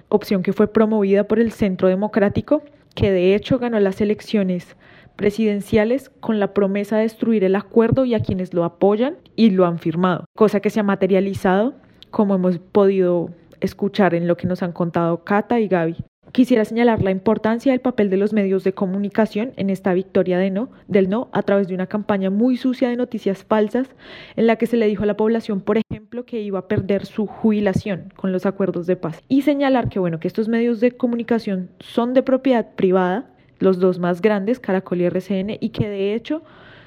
opción 0.07 0.43
que 0.43 0.53
fue 0.53 0.71
promovida 0.71 1.23
por 1.23 1.39
el 1.39 1.51
Centro 1.51 1.87
Democrático 1.87 2.61
que 2.95 3.11
de 3.11 3.35
hecho 3.35 3.59
ganó 3.59 3.79
las 3.79 4.01
elecciones 4.01 4.75
presidenciales 5.15 6.09
con 6.19 6.39
la 6.39 6.53
promesa 6.53 6.97
de 6.97 7.03
destruir 7.03 7.43
el 7.43 7.55
acuerdo 7.55 8.05
y 8.05 8.15
a 8.15 8.19
quienes 8.19 8.53
lo 8.53 8.63
apoyan 8.63 9.17
y 9.35 9.51
lo 9.51 9.65
han 9.65 9.79
firmado, 9.79 10.25
cosa 10.35 10.59
que 10.59 10.69
se 10.69 10.79
ha 10.79 10.83
materializado 10.83 11.75
como 12.09 12.35
hemos 12.35 12.59
podido 12.59 13.29
escuchar 13.59 14.13
en 14.15 14.27
lo 14.27 14.37
que 14.37 14.47
nos 14.47 14.63
han 14.63 14.71
contado 14.71 15.23
Cata 15.23 15.59
y 15.59 15.67
Gaby. 15.67 15.97
Quisiera 16.35 16.65
señalar 16.65 17.01
la 17.01 17.11
importancia 17.11 17.71
del 17.71 17.79
papel 17.79 18.09
de 18.09 18.17
los 18.17 18.33
medios 18.33 18.65
de 18.65 18.73
comunicación 18.73 19.53
en 19.55 19.69
esta 19.69 19.93
victoria 19.93 20.37
del 20.37 21.09
no 21.09 21.29
a 21.31 21.43
través 21.43 21.69
de 21.69 21.75
una 21.75 21.87
campaña 21.87 22.29
muy 22.29 22.57
sucia 22.57 22.89
de 22.89 22.97
noticias 22.97 23.45
falsas 23.45 23.87
en 24.35 24.45
la 24.45 24.57
que 24.57 24.67
se 24.67 24.75
le 24.75 24.87
dijo 24.87 25.03
a 25.03 25.05
la 25.05 25.15
población, 25.15 25.61
por 25.61 25.77
ejemplo, 25.77 26.25
que 26.25 26.41
iba 26.41 26.59
a 26.59 26.67
perder 26.67 27.05
su 27.05 27.25
jubilación 27.25 28.11
con 28.17 28.33
los 28.33 28.45
acuerdos 28.45 28.85
de 28.85 28.97
paz. 28.97 29.21
Y 29.29 29.43
señalar 29.43 29.87
que 29.87 29.97
bueno, 29.97 30.19
que 30.19 30.27
estos 30.27 30.49
medios 30.49 30.81
de 30.81 30.91
comunicación 30.91 31.69
son 31.79 32.13
de 32.13 32.21
propiedad 32.21 32.67
privada, 32.75 33.29
los 33.59 33.79
dos 33.79 33.99
más 33.99 34.21
grandes, 34.21 34.59
Caracol 34.59 34.99
y 34.99 35.05
RCN, 35.05 35.51
y 35.61 35.69
que 35.69 35.87
de 35.87 36.15
hecho 36.15 36.41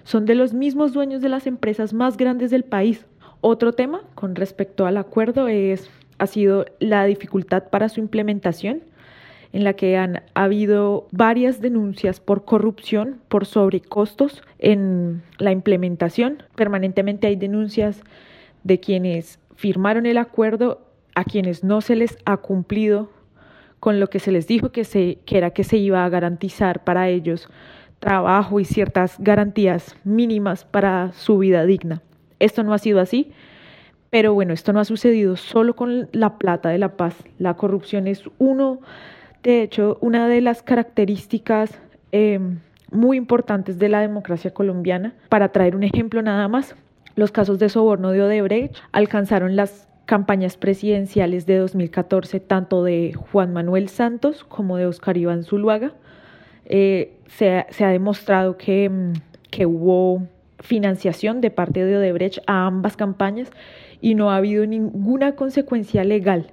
son 0.05 0.27
de 0.27 0.35
los 0.35 0.53
mismos 0.53 0.93
dueños 0.93 1.23
de 1.23 1.31
las 1.31 1.47
empresas 1.47 1.95
más 1.95 2.19
grandes 2.19 2.51
del 2.51 2.65
país. 2.65 3.07
Otro 3.41 3.73
tema 3.73 4.03
con 4.15 4.35
respecto 4.35 4.85
al 4.85 4.99
acuerdo 4.99 5.49
es 5.49 5.89
ha 6.19 6.27
sido 6.27 6.67
la 6.81 7.07
dificultad 7.07 7.71
para 7.71 7.89
su 7.89 8.01
implementación 8.01 8.83
en 9.53 9.65
la 9.65 9.73
que 9.75 9.97
han 9.97 10.23
habido 10.35 11.07
varias 11.11 11.61
denuncias 11.61 12.21
por 12.21 12.45
corrupción, 12.45 13.21
por 13.29 13.47
sobrecostos 13.47 14.43
en 14.59 15.23
la 15.39 15.53
implementación. 15.53 16.43
Permanentemente 16.55 17.27
hay 17.27 17.37
denuncias 17.37 18.03
de 18.65 18.81
quienes 18.81 19.39
firmaron 19.57 20.07
el 20.07 20.19
acuerdo 20.19 20.83
a 21.15 21.25
quienes 21.25 21.65
no 21.65 21.81
se 21.81 21.97
les 21.97 22.19
ha 22.25 22.37
cumplido 22.37 23.11
con 23.81 24.01
lo 24.01 24.09
que 24.09 24.19
se 24.19 24.33
les 24.33 24.47
dijo 24.47 24.71
que, 24.71 24.85
se, 24.85 25.19
que 25.25 25.39
era 25.39 25.51
que 25.51 25.65
se 25.65 25.77
iba 25.77 26.05
a 26.05 26.09
garantizar 26.09 26.85
para 26.85 27.09
ellos 27.09 27.49
trabajo 28.01 28.61
y 28.61 28.65
ciertas 28.65 29.17
garantías 29.19 29.97
mínimas 30.05 30.65
para 30.65 31.13
su 31.13 31.39
vida 31.39 31.65
digna. 31.65 32.03
Esto 32.39 32.63
no 32.63 32.73
ha 32.73 32.79
sido 32.79 33.01
así, 33.01 33.33
pero 34.11 34.33
bueno, 34.35 34.53
esto 34.53 34.73
no 34.73 34.81
ha 34.81 34.85
sucedido 34.85 35.37
solo 35.37 35.75
con 35.75 36.09
la 36.13 36.39
plata 36.39 36.69
de 36.69 36.79
la 36.79 36.97
paz. 36.97 37.17
La 37.39 37.55
corrupción 37.55 38.07
es 38.07 38.25
uno 38.39 38.81
de 39.49 39.63
hecho, 39.63 39.97
una 40.03 40.29
de 40.29 40.43
las 40.43 40.63
características 40.63 41.71
em, 42.13 42.59
muy 42.91 43.17
importantes 43.17 43.79
de 43.79 43.89
la 43.89 44.01
democracia 44.01 44.53
colombiana, 44.53 45.15
para 45.31 45.53
traer 45.53 45.75
un 45.75 45.85
ejemplo 45.85 46.21
nada 46.21 46.49
más, 46.49 46.75
los 47.15 47.33
casos 47.33 47.59
de 47.59 47.71
soborno 47.71 48.11
de 48.11 48.23
Odebrecht 48.23 48.77
alcanzaron 48.93 49.57
las 49.57 49.89
campañas 50.05 50.59
presidenciales 50.59 51.47
de 51.47 51.57
2014 51.57 52.41
tanto 52.41 52.85
de 52.85 53.15
Juan 53.15 53.55
Manuel 53.55 53.89
Santos 53.89 54.45
como 54.45 54.77
de 54.77 54.85
Oscar 54.85 55.17
Iván 55.17 55.45
Zuluaga. 55.45 55.95
Eh, 56.67 57.15
se, 57.29 57.65
ha 57.85 57.89
demostrado 57.89 58.59
que, 58.59 58.85
em, 58.85 59.15
que 59.51 59.65
hubo 59.65 60.27
financiación 60.61 61.41
de 61.41 61.51
parte 61.51 61.87
de 61.87 61.97
Odebrecht 61.97 62.41
a 62.47 62.67
ambas 62.67 62.99
campañas 62.99 63.51
y 64.03 64.15
no 64.15 64.31
ha 64.31 64.37
habido 64.37 64.67
ninguna 64.67 65.37
consecuencia 65.37 66.05
legal, 66.05 66.51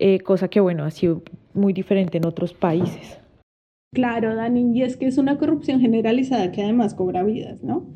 eh, 0.00 0.18
cosa 0.18 0.48
que 0.48 0.58
bueno, 0.58 0.82
ha 0.82 0.90
sido 0.90 1.22
muy 1.56 1.72
diferente 1.72 2.18
en 2.18 2.26
otros 2.26 2.54
países. 2.54 3.18
Claro, 3.92 4.34
Dani, 4.34 4.78
y 4.78 4.82
es 4.82 4.96
que 4.96 5.06
es 5.06 5.16
una 5.16 5.38
corrupción 5.38 5.80
generalizada 5.80 6.52
que 6.52 6.62
además 6.62 6.94
cobra 6.94 7.22
vidas, 7.22 7.62
¿no? 7.64 7.86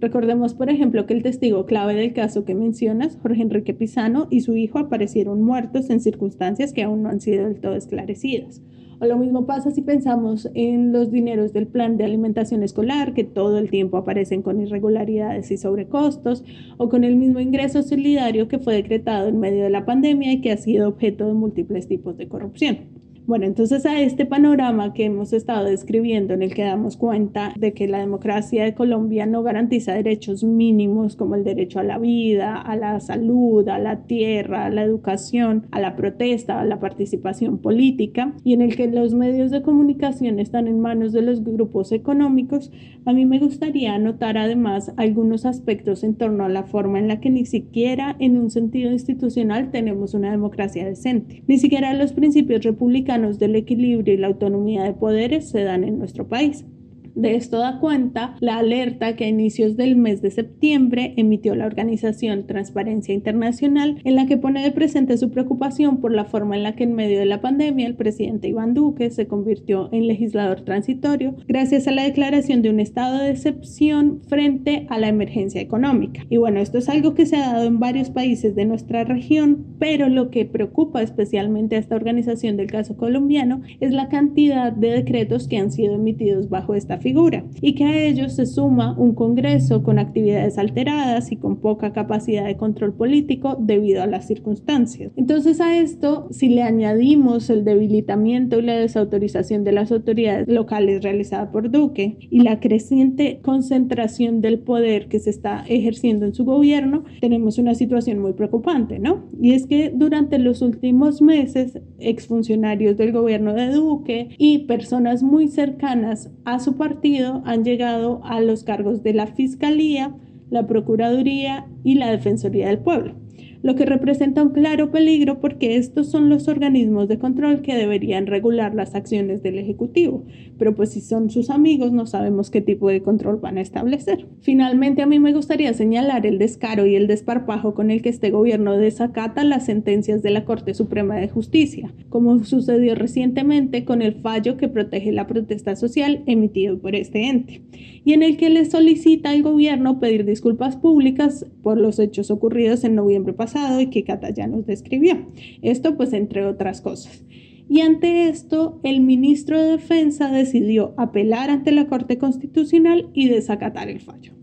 Recordemos, 0.00 0.54
por 0.54 0.70
ejemplo, 0.70 1.04
que 1.04 1.12
el 1.12 1.22
testigo 1.22 1.66
clave 1.66 1.94
del 1.94 2.14
caso 2.14 2.46
que 2.46 2.54
mencionas, 2.54 3.18
Jorge 3.20 3.42
Enrique 3.42 3.74
Pizano, 3.74 4.28
y 4.30 4.40
su 4.40 4.56
hijo 4.56 4.78
aparecieron 4.78 5.42
muertos 5.42 5.90
en 5.90 6.00
circunstancias 6.00 6.72
que 6.72 6.82
aún 6.82 7.02
no 7.02 7.10
han 7.10 7.20
sido 7.20 7.44
del 7.44 7.60
todo 7.60 7.74
esclarecidas. 7.74 8.62
O 9.00 9.06
lo 9.06 9.18
mismo 9.18 9.44
pasa 9.46 9.70
si 9.70 9.82
pensamos 9.82 10.48
en 10.54 10.92
los 10.92 11.10
dineros 11.10 11.52
del 11.52 11.66
plan 11.66 11.98
de 11.98 12.04
alimentación 12.04 12.62
escolar, 12.62 13.12
que 13.12 13.24
todo 13.24 13.58
el 13.58 13.70
tiempo 13.70 13.98
aparecen 13.98 14.40
con 14.40 14.60
irregularidades 14.60 15.50
y 15.50 15.58
sobrecostos, 15.58 16.44
o 16.78 16.88
con 16.88 17.04
el 17.04 17.16
mismo 17.16 17.40
ingreso 17.40 17.82
solidario 17.82 18.48
que 18.48 18.58
fue 18.58 18.74
decretado 18.74 19.28
en 19.28 19.40
medio 19.40 19.64
de 19.64 19.70
la 19.70 19.84
pandemia 19.84 20.32
y 20.32 20.40
que 20.40 20.52
ha 20.52 20.56
sido 20.56 20.88
objeto 20.88 21.26
de 21.26 21.34
múltiples 21.34 21.88
tipos 21.88 22.16
de 22.16 22.28
corrupción. 22.28 22.99
Bueno, 23.26 23.44
entonces 23.44 23.86
a 23.86 24.00
este 24.00 24.26
panorama 24.26 24.92
que 24.92 25.04
hemos 25.04 25.32
estado 25.32 25.66
describiendo 25.66 26.34
en 26.34 26.42
el 26.42 26.52
que 26.52 26.64
damos 26.64 26.96
cuenta 26.96 27.52
de 27.56 27.74
que 27.74 27.86
la 27.86 27.98
democracia 27.98 28.64
de 28.64 28.74
Colombia 28.74 29.24
no 29.24 29.44
garantiza 29.44 29.92
derechos 29.92 30.42
mínimos 30.42 31.14
como 31.14 31.36
el 31.36 31.44
derecho 31.44 31.78
a 31.78 31.84
la 31.84 31.98
vida, 31.98 32.60
a 32.60 32.74
la 32.74 32.98
salud, 32.98 33.68
a 33.68 33.78
la 33.78 34.04
tierra, 34.06 34.64
a 34.64 34.70
la 34.70 34.82
educación, 34.82 35.66
a 35.70 35.80
la 35.80 35.94
protesta, 35.94 36.60
a 36.60 36.64
la 36.64 36.80
participación 36.80 37.58
política 37.58 38.34
y 38.42 38.54
en 38.54 38.62
el 38.62 38.74
que 38.74 38.88
los 38.88 39.14
medios 39.14 39.52
de 39.52 39.62
comunicación 39.62 40.40
están 40.40 40.66
en 40.66 40.80
manos 40.80 41.12
de 41.12 41.22
los 41.22 41.44
grupos 41.44 41.92
económicos, 41.92 42.72
a 43.04 43.12
mí 43.12 43.26
me 43.26 43.38
gustaría 43.38 43.94
anotar 43.94 44.38
además 44.38 44.92
algunos 44.96 45.46
aspectos 45.46 46.02
en 46.02 46.16
torno 46.16 46.44
a 46.44 46.48
la 46.48 46.64
forma 46.64 46.98
en 46.98 47.06
la 47.06 47.20
que 47.20 47.30
ni 47.30 47.44
siquiera 47.44 48.16
en 48.18 48.36
un 48.36 48.50
sentido 48.50 48.90
institucional 48.90 49.70
tenemos 49.70 50.14
una 50.14 50.32
democracia 50.32 50.84
decente. 50.84 51.44
Ni 51.46 51.58
siquiera 51.58 51.94
los 51.94 52.12
principios 52.12 52.64
republicanos 52.64 53.19
del 53.38 53.56
equilibrio 53.56 54.14
y 54.14 54.16
la 54.16 54.28
autonomía 54.28 54.84
de 54.84 54.94
poderes 54.94 55.50
se 55.50 55.62
dan 55.62 55.84
en 55.84 55.98
nuestro 55.98 56.28
país. 56.28 56.64
De 57.14 57.34
esto 57.34 57.58
da 57.58 57.80
cuenta 57.80 58.36
la 58.40 58.58
alerta 58.58 59.16
que 59.16 59.24
a 59.24 59.28
inicios 59.28 59.76
del 59.76 59.96
mes 59.96 60.22
de 60.22 60.30
septiembre 60.30 61.14
emitió 61.16 61.54
la 61.54 61.66
organización 61.66 62.46
Transparencia 62.46 63.14
Internacional, 63.14 64.00
en 64.04 64.14
la 64.14 64.26
que 64.26 64.36
pone 64.36 64.62
de 64.62 64.70
presente 64.70 65.16
su 65.16 65.30
preocupación 65.30 65.98
por 65.98 66.12
la 66.12 66.24
forma 66.24 66.56
en 66.56 66.62
la 66.62 66.76
que 66.76 66.84
en 66.84 66.94
medio 66.94 67.18
de 67.18 67.26
la 67.26 67.40
pandemia 67.40 67.86
el 67.86 67.96
presidente 67.96 68.48
Iván 68.48 68.74
Duque 68.74 69.10
se 69.10 69.26
convirtió 69.26 69.88
en 69.92 70.06
legislador 70.06 70.62
transitorio 70.62 71.34
gracias 71.48 71.88
a 71.88 71.92
la 71.92 72.04
declaración 72.04 72.62
de 72.62 72.70
un 72.70 72.80
estado 72.80 73.18
de 73.18 73.30
excepción 73.30 74.20
frente 74.28 74.86
a 74.88 74.98
la 74.98 75.08
emergencia 75.08 75.60
económica. 75.60 76.24
Y 76.28 76.36
bueno, 76.36 76.60
esto 76.60 76.78
es 76.78 76.88
algo 76.88 77.14
que 77.14 77.26
se 77.26 77.36
ha 77.36 77.52
dado 77.52 77.66
en 77.66 77.80
varios 77.80 78.10
países 78.10 78.54
de 78.54 78.66
nuestra 78.66 79.04
región, 79.04 79.66
pero 79.78 80.08
lo 80.08 80.30
que 80.30 80.44
preocupa 80.44 81.02
especialmente 81.02 81.76
a 81.76 81.80
esta 81.80 81.96
organización 81.96 82.56
del 82.56 82.70
caso 82.70 82.96
colombiano 82.96 83.62
es 83.80 83.92
la 83.92 84.08
cantidad 84.08 84.72
de 84.72 84.90
decretos 84.90 85.48
que 85.48 85.58
han 85.58 85.70
sido 85.70 85.94
emitidos 85.94 86.48
bajo 86.48 86.74
esta 86.74 86.99
figura 87.00 87.44
y 87.60 87.74
que 87.74 87.84
a 87.84 87.98
ellos 87.98 88.34
se 88.34 88.46
suma 88.46 88.94
un 88.98 89.14
Congreso 89.14 89.82
con 89.82 89.98
actividades 89.98 90.58
alteradas 90.58 91.32
y 91.32 91.36
con 91.36 91.56
poca 91.56 91.92
capacidad 91.92 92.46
de 92.46 92.56
control 92.56 92.94
político 92.94 93.56
debido 93.58 94.02
a 94.02 94.06
las 94.06 94.26
circunstancias. 94.26 95.12
Entonces 95.16 95.60
a 95.60 95.76
esto, 95.76 96.28
si 96.30 96.48
le 96.48 96.62
añadimos 96.62 97.50
el 97.50 97.64
debilitamiento 97.64 98.58
y 98.58 98.62
la 98.62 98.76
desautorización 98.76 99.64
de 99.64 99.72
las 99.72 99.92
autoridades 99.92 100.48
locales 100.48 101.02
realizada 101.02 101.50
por 101.50 101.70
Duque 101.70 102.16
y 102.20 102.40
la 102.40 102.60
creciente 102.60 103.40
concentración 103.42 104.40
del 104.40 104.60
poder 104.60 105.08
que 105.08 105.20
se 105.20 105.30
está 105.30 105.64
ejerciendo 105.66 106.26
en 106.26 106.34
su 106.34 106.44
gobierno, 106.44 107.04
tenemos 107.20 107.58
una 107.58 107.74
situación 107.74 108.18
muy 108.18 108.32
preocupante, 108.34 108.98
¿no? 108.98 109.24
Y 109.40 109.52
es 109.52 109.66
que 109.66 109.90
durante 109.94 110.38
los 110.38 110.62
últimos 110.62 111.22
meses, 111.22 111.78
exfuncionarios 111.98 112.96
del 112.96 113.12
gobierno 113.12 113.54
de 113.54 113.70
Duque 113.70 114.30
y 114.38 114.66
personas 114.66 115.22
muy 115.22 115.48
cercanas 115.48 116.30
a 116.44 116.58
su 116.58 116.76
partido 116.76 116.89
partido 116.90 117.40
han 117.44 117.64
llegado 117.64 118.20
a 118.24 118.40
los 118.40 118.64
cargos 118.64 119.04
de 119.04 119.14
la 119.14 119.28
Fiscalía, 119.28 120.12
la 120.50 120.66
Procuraduría 120.66 121.68
y 121.84 121.94
la 121.94 122.10
Defensoría 122.10 122.66
del 122.66 122.80
Pueblo. 122.80 123.14
Lo 123.62 123.74
que 123.74 123.84
representa 123.84 124.42
un 124.42 124.50
claro 124.50 124.90
peligro 124.90 125.40
porque 125.40 125.76
estos 125.76 126.10
son 126.10 126.28
los 126.28 126.48
organismos 126.48 127.08
de 127.08 127.18
control 127.18 127.60
que 127.62 127.74
deberían 127.74 128.26
regular 128.26 128.74
las 128.74 128.94
acciones 128.94 129.42
del 129.42 129.58
Ejecutivo, 129.58 130.24
pero 130.58 130.74
pues 130.74 130.90
si 130.90 131.00
son 131.00 131.30
sus 131.30 131.50
amigos 131.50 131.92
no 131.92 132.06
sabemos 132.06 132.50
qué 132.50 132.60
tipo 132.60 132.88
de 132.88 133.02
control 133.02 133.36
van 133.36 133.58
a 133.58 133.60
establecer. 133.60 134.26
Finalmente 134.40 135.02
a 135.02 135.06
mí 135.06 135.18
me 135.18 135.34
gustaría 135.34 135.74
señalar 135.74 136.24
el 136.26 136.38
descaro 136.38 136.86
y 136.86 136.96
el 136.96 137.06
desparpajo 137.06 137.74
con 137.74 137.90
el 137.90 138.00
que 138.02 138.08
este 138.08 138.30
gobierno 138.30 138.76
desacata 138.76 139.44
las 139.44 139.66
sentencias 139.66 140.22
de 140.22 140.30
la 140.30 140.44
Corte 140.44 140.74
Suprema 140.74 141.16
de 141.16 141.28
Justicia, 141.28 141.92
como 142.08 142.42
sucedió 142.44 142.94
recientemente 142.94 143.84
con 143.84 144.00
el 144.00 144.14
fallo 144.14 144.56
que 144.56 144.68
protege 144.68 145.12
la 145.12 145.26
protesta 145.26 145.76
social 145.76 146.22
emitido 146.26 146.78
por 146.78 146.94
este 146.94 147.28
ente, 147.28 147.62
y 148.04 148.14
en 148.14 148.22
el 148.22 148.36
que 148.36 148.48
le 148.48 148.64
solicita 148.64 149.30
al 149.30 149.42
gobierno 149.42 150.00
pedir 150.00 150.24
disculpas 150.24 150.76
públicas 150.76 151.46
por 151.62 151.78
los 151.78 151.98
hechos 151.98 152.30
ocurridos 152.30 152.84
en 152.84 152.94
noviembre 152.94 153.32
pasado 153.34 153.49
y 153.80 153.86
que 153.90 154.04
Cata 154.04 154.30
nos 154.46 154.66
describió. 154.66 155.26
Esto 155.62 155.96
pues 155.96 156.12
entre 156.12 156.44
otras 156.44 156.80
cosas. 156.80 157.24
Y 157.68 157.82
ante 157.82 158.28
esto, 158.28 158.80
el 158.82 159.00
ministro 159.00 159.60
de 159.60 159.70
Defensa 159.70 160.30
decidió 160.30 160.92
apelar 160.96 161.50
ante 161.50 161.70
la 161.70 161.86
Corte 161.86 162.18
Constitucional 162.18 163.10
y 163.14 163.28
desacatar 163.28 163.88
el 163.88 164.00
fallo. 164.00 164.39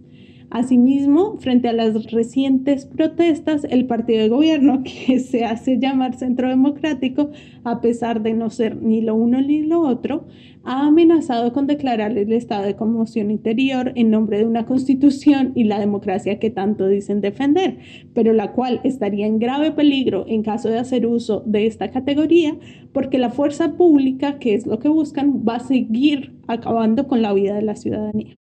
Asimismo, 0.50 1.38
frente 1.40 1.68
a 1.68 1.74
las 1.74 2.10
recientes 2.10 2.86
protestas, 2.86 3.66
el 3.70 3.86
partido 3.86 4.22
de 4.22 4.30
gobierno, 4.30 4.82
que 5.08 5.20
se 5.20 5.44
hace 5.44 5.78
llamar 5.78 6.16
Centro 6.16 6.48
Democrático, 6.48 7.32
a 7.66 7.82
pesar 7.82 8.22
de 8.22 8.34
no 8.34 8.50
ser 8.50 8.82
ni 8.82 9.02
lo 9.02 9.16
uno 9.16 9.42
ni 9.42 9.64
lo 9.64 9.82
otro, 9.82 10.26
ha 10.64 10.88
amenazado 10.88 11.52
con 11.52 11.68
declarar 11.68 12.18
el 12.18 12.32
estado 12.32 12.64
de 12.64 12.78
conmoción 12.78 13.30
interior 13.30 13.92
en 13.96 14.10
nombre 14.10 14.38
de 14.38 14.46
una 14.46 14.66
constitución 14.66 15.52
y 15.54 15.66
la 15.66 15.80
democracia 15.80 16.40
que 16.40 16.50
tanto 16.50 16.88
dicen 16.88 17.20
defender, 17.20 17.80
pero 18.14 18.32
la 18.32 18.54
cual 18.54 18.80
estaría 18.86 19.28
en 19.28 19.40
grave 19.40 19.72
peligro 19.74 20.26
en 20.30 20.44
caso 20.44 20.70
de 20.70 20.80
hacer 20.80 21.06
uso 21.08 21.44
de 21.46 21.68
esta 21.68 21.92
categoría, 21.92 22.58
porque 22.94 23.18
la 23.18 23.32
fuerza 23.32 23.74
pública, 23.76 24.40
que 24.40 24.56
es 24.56 24.66
lo 24.66 24.80
que 24.80 24.88
buscan, 24.88 25.44
va 25.46 25.58
a 25.58 25.60
seguir 25.60 26.36
acabando 26.48 27.08
con 27.08 27.22
la 27.22 27.34
vida 27.34 27.56
de 27.56 27.64
la 27.64 27.76
ciudadanía. 27.76 28.37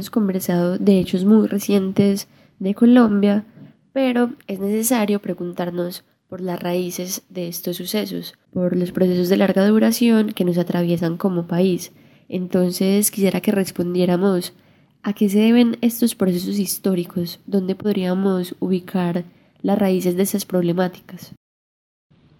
Hemos 0.00 0.08
conversado 0.08 0.78
de 0.78 0.98
hechos 0.98 1.26
muy 1.26 1.46
recientes 1.46 2.26
de 2.58 2.74
Colombia, 2.74 3.44
pero 3.92 4.32
es 4.46 4.58
necesario 4.58 5.20
preguntarnos 5.20 6.04
por 6.26 6.40
las 6.40 6.58
raíces 6.58 7.22
de 7.28 7.48
estos 7.48 7.76
sucesos, 7.76 8.32
por 8.50 8.74
los 8.78 8.92
procesos 8.92 9.28
de 9.28 9.36
larga 9.36 9.68
duración 9.68 10.32
que 10.32 10.46
nos 10.46 10.56
atraviesan 10.56 11.18
como 11.18 11.46
país. 11.46 11.92
Entonces 12.30 13.10
quisiera 13.10 13.42
que 13.42 13.52
respondiéramos 13.52 14.54
a 15.02 15.12
qué 15.12 15.28
se 15.28 15.40
deben 15.40 15.76
estos 15.82 16.14
procesos 16.14 16.58
históricos, 16.58 17.38
dónde 17.44 17.74
podríamos 17.74 18.54
ubicar 18.58 19.24
las 19.60 19.78
raíces 19.78 20.16
de 20.16 20.22
esas 20.22 20.46
problemáticas. 20.46 21.34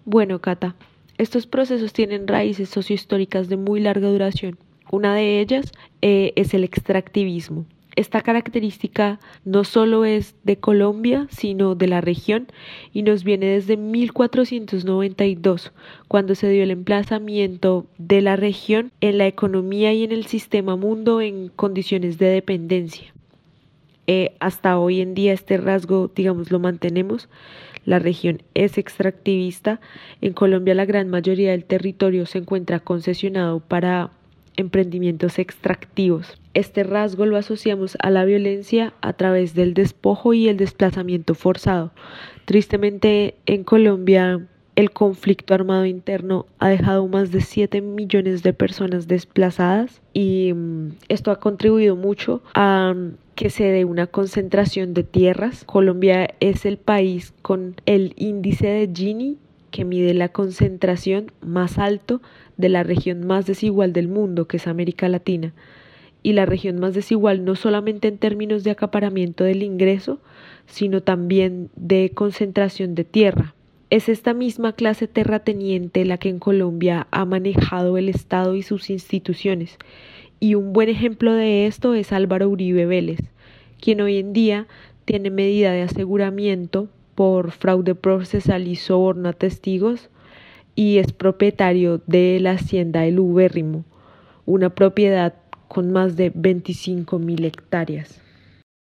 Bueno, 0.03 0.41
Cata, 0.41 0.75
estos 1.19 1.45
procesos 1.45 1.93
tienen 1.93 2.27
raíces 2.27 2.69
sociohistóricas 2.69 3.49
de 3.49 3.57
muy 3.57 3.81
larga 3.81 4.09
duración 4.09 4.57
una 4.91 5.15
de 5.15 5.39
ellas 5.39 5.71
eh, 6.01 6.33
es 6.35 6.53
el 6.53 6.63
extractivismo. 6.63 7.65
Esta 7.95 8.21
característica 8.21 9.19
no 9.43 9.65
solo 9.65 10.05
es 10.05 10.35
de 10.43 10.57
Colombia, 10.57 11.27
sino 11.29 11.75
de 11.75 11.87
la 11.87 11.99
región 11.99 12.47
y 12.93 13.03
nos 13.03 13.25
viene 13.25 13.47
desde 13.47 13.75
1492, 13.75 15.73
cuando 16.07 16.35
se 16.35 16.49
dio 16.49 16.63
el 16.63 16.71
emplazamiento 16.71 17.85
de 17.97 18.21
la 18.21 18.37
región 18.37 18.93
en 19.01 19.17
la 19.17 19.27
economía 19.27 19.91
y 19.91 20.05
en 20.05 20.13
el 20.13 20.25
sistema 20.25 20.77
mundo 20.77 21.19
en 21.19 21.49
condiciones 21.49 22.17
de 22.17 22.27
dependencia. 22.27 23.13
Eh, 24.07 24.35
hasta 24.39 24.79
hoy 24.79 25.01
en 25.01 25.13
día 25.13 25.33
este 25.33 25.57
rasgo, 25.57 26.09
digamos, 26.15 26.49
lo 26.49 26.59
mantenemos. 26.59 27.27
La 27.85 27.99
región 27.99 28.41
es 28.53 28.77
extractivista. 28.77 29.81
En 30.21 30.33
Colombia 30.33 30.75
la 30.75 30.85
gran 30.85 31.09
mayoría 31.09 31.51
del 31.51 31.65
territorio 31.65 32.25
se 32.25 32.37
encuentra 32.37 32.79
concesionado 32.79 33.59
para 33.59 34.11
emprendimientos 34.57 35.39
extractivos. 35.39 36.37
Este 36.53 36.83
rasgo 36.83 37.25
lo 37.25 37.37
asociamos 37.37 37.97
a 38.01 38.09
la 38.09 38.25
violencia 38.25 38.93
a 39.01 39.13
través 39.13 39.53
del 39.55 39.73
despojo 39.73 40.33
y 40.33 40.49
el 40.49 40.57
desplazamiento 40.57 41.35
forzado. 41.35 41.91
Tristemente, 42.45 43.35
en 43.45 43.63
Colombia, 43.63 44.47
el 44.75 44.91
conflicto 44.91 45.53
armado 45.53 45.85
interno 45.85 46.45
ha 46.59 46.69
dejado 46.69 47.07
más 47.07 47.31
de 47.31 47.41
7 47.41 47.81
millones 47.81 48.41
de 48.41 48.53
personas 48.53 49.07
desplazadas 49.07 50.01
y 50.13 50.53
mm, 50.53 50.93
esto 51.09 51.31
ha 51.31 51.39
contribuido 51.39 51.95
mucho 51.95 52.41
a 52.53 52.93
mm, 52.95 53.15
que 53.35 53.49
se 53.49 53.65
dé 53.65 53.85
una 53.85 54.07
concentración 54.07 54.93
de 54.93 55.03
tierras. 55.03 55.63
Colombia 55.65 56.33
es 56.39 56.65
el 56.65 56.77
país 56.77 57.33
con 57.41 57.75
el 57.85 58.13
índice 58.17 58.67
de 58.67 58.89
Gini 58.93 59.37
que 59.71 59.85
mide 59.85 60.13
la 60.13 60.29
concentración 60.29 61.31
más 61.41 61.77
alto 61.77 62.21
de 62.61 62.69
la 62.69 62.83
región 62.83 63.27
más 63.27 63.45
desigual 63.45 63.91
del 63.91 64.07
mundo, 64.07 64.47
que 64.47 64.57
es 64.57 64.67
América 64.67 65.09
Latina, 65.09 65.53
y 66.23 66.33
la 66.33 66.45
región 66.45 66.79
más 66.79 66.93
desigual 66.93 67.43
no 67.43 67.55
solamente 67.55 68.07
en 68.07 68.17
términos 68.17 68.63
de 68.63 68.71
acaparamiento 68.71 69.43
del 69.43 69.63
ingreso, 69.63 70.19
sino 70.67 71.01
también 71.01 71.69
de 71.75 72.11
concentración 72.13 72.95
de 72.95 73.03
tierra. 73.03 73.55
Es 73.89 74.07
esta 74.07 74.33
misma 74.33 74.73
clase 74.73 75.07
terrateniente 75.07 76.05
la 76.05 76.17
que 76.17 76.29
en 76.29 76.39
Colombia 76.39 77.07
ha 77.11 77.25
manejado 77.25 77.97
el 77.97 78.07
Estado 78.07 78.55
y 78.55 78.61
sus 78.61 78.89
instituciones, 78.89 79.77
y 80.39 80.55
un 80.55 80.73
buen 80.73 80.89
ejemplo 80.89 81.33
de 81.33 81.65
esto 81.65 81.93
es 81.93 82.13
Álvaro 82.13 82.47
Uribe 82.47 82.85
Vélez, 82.85 83.19
quien 83.81 83.99
hoy 84.01 84.17
en 84.17 84.31
día 84.31 84.67
tiene 85.05 85.29
medida 85.29 85.71
de 85.71 85.81
aseguramiento 85.81 86.87
por 87.15 87.51
fraude 87.51 87.95
procesal 87.95 88.67
y 88.67 88.75
soborno 88.75 89.29
a 89.29 89.33
testigos 89.33 90.10
y 90.75 90.97
es 90.97 91.11
propietario 91.11 92.01
de 92.07 92.39
la 92.39 92.51
hacienda 92.51 93.05
El 93.05 93.19
Ubérrimo, 93.19 93.85
una 94.45 94.69
propiedad 94.69 95.33
con 95.67 95.91
más 95.91 96.15
de 96.15 96.31
25 96.33 97.19
mil 97.19 97.45
hectáreas. 97.45 98.21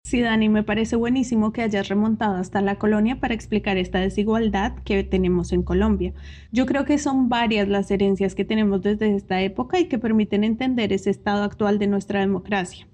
Sí, 0.06 0.22
Dani, 0.22 0.50
me 0.50 0.62
parece 0.62 0.96
buenísimo 0.98 1.52
que 1.52 1.64
hayas 1.64 1.88
remontado 1.88 2.36
hasta 2.36 2.62
la 2.62 2.76
colonia 2.76 3.20
para 3.20 3.34
explicar 3.34 3.78
esta 3.78 4.00
desigualdad 4.00 4.76
que 4.84 5.04
tenemos 5.04 5.52
en 5.52 5.64
Colombia. 5.64 6.14
Yo 6.52 6.68
creo 6.68 6.86
que 6.86 7.00
son 7.00 7.28
varias 7.28 7.68
las 7.68 7.90
herencias 7.90 8.36
que 8.36 8.46
tenemos 8.46 8.84
desde 8.84 9.16
esta 9.16 9.42
época 9.42 9.80
y 9.80 9.86
que 9.86 9.98
permiten 9.98 10.44
entender 10.44 10.94
ese 10.94 11.10
estado 11.10 11.44
actual 11.44 11.80
de 11.80 11.88
nuestra 11.88 12.20
democracia. 12.20 12.88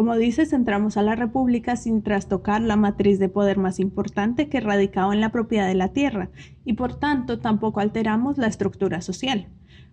Como 0.00 0.16
dices, 0.16 0.54
entramos 0.54 0.96
a 0.96 1.02
la 1.02 1.14
República 1.14 1.76
sin 1.76 2.02
trastocar 2.02 2.62
la 2.62 2.76
matriz 2.76 3.18
de 3.18 3.28
poder 3.28 3.58
más 3.58 3.78
importante 3.78 4.48
que 4.48 4.58
radicaba 4.60 5.12
en 5.12 5.20
la 5.20 5.30
propiedad 5.30 5.68
de 5.68 5.74
la 5.74 5.88
tierra 5.88 6.30
y 6.64 6.72
por 6.72 6.98
tanto 6.98 7.38
tampoco 7.38 7.80
alteramos 7.80 8.38
la 8.38 8.46
estructura 8.46 9.02
social. 9.02 9.48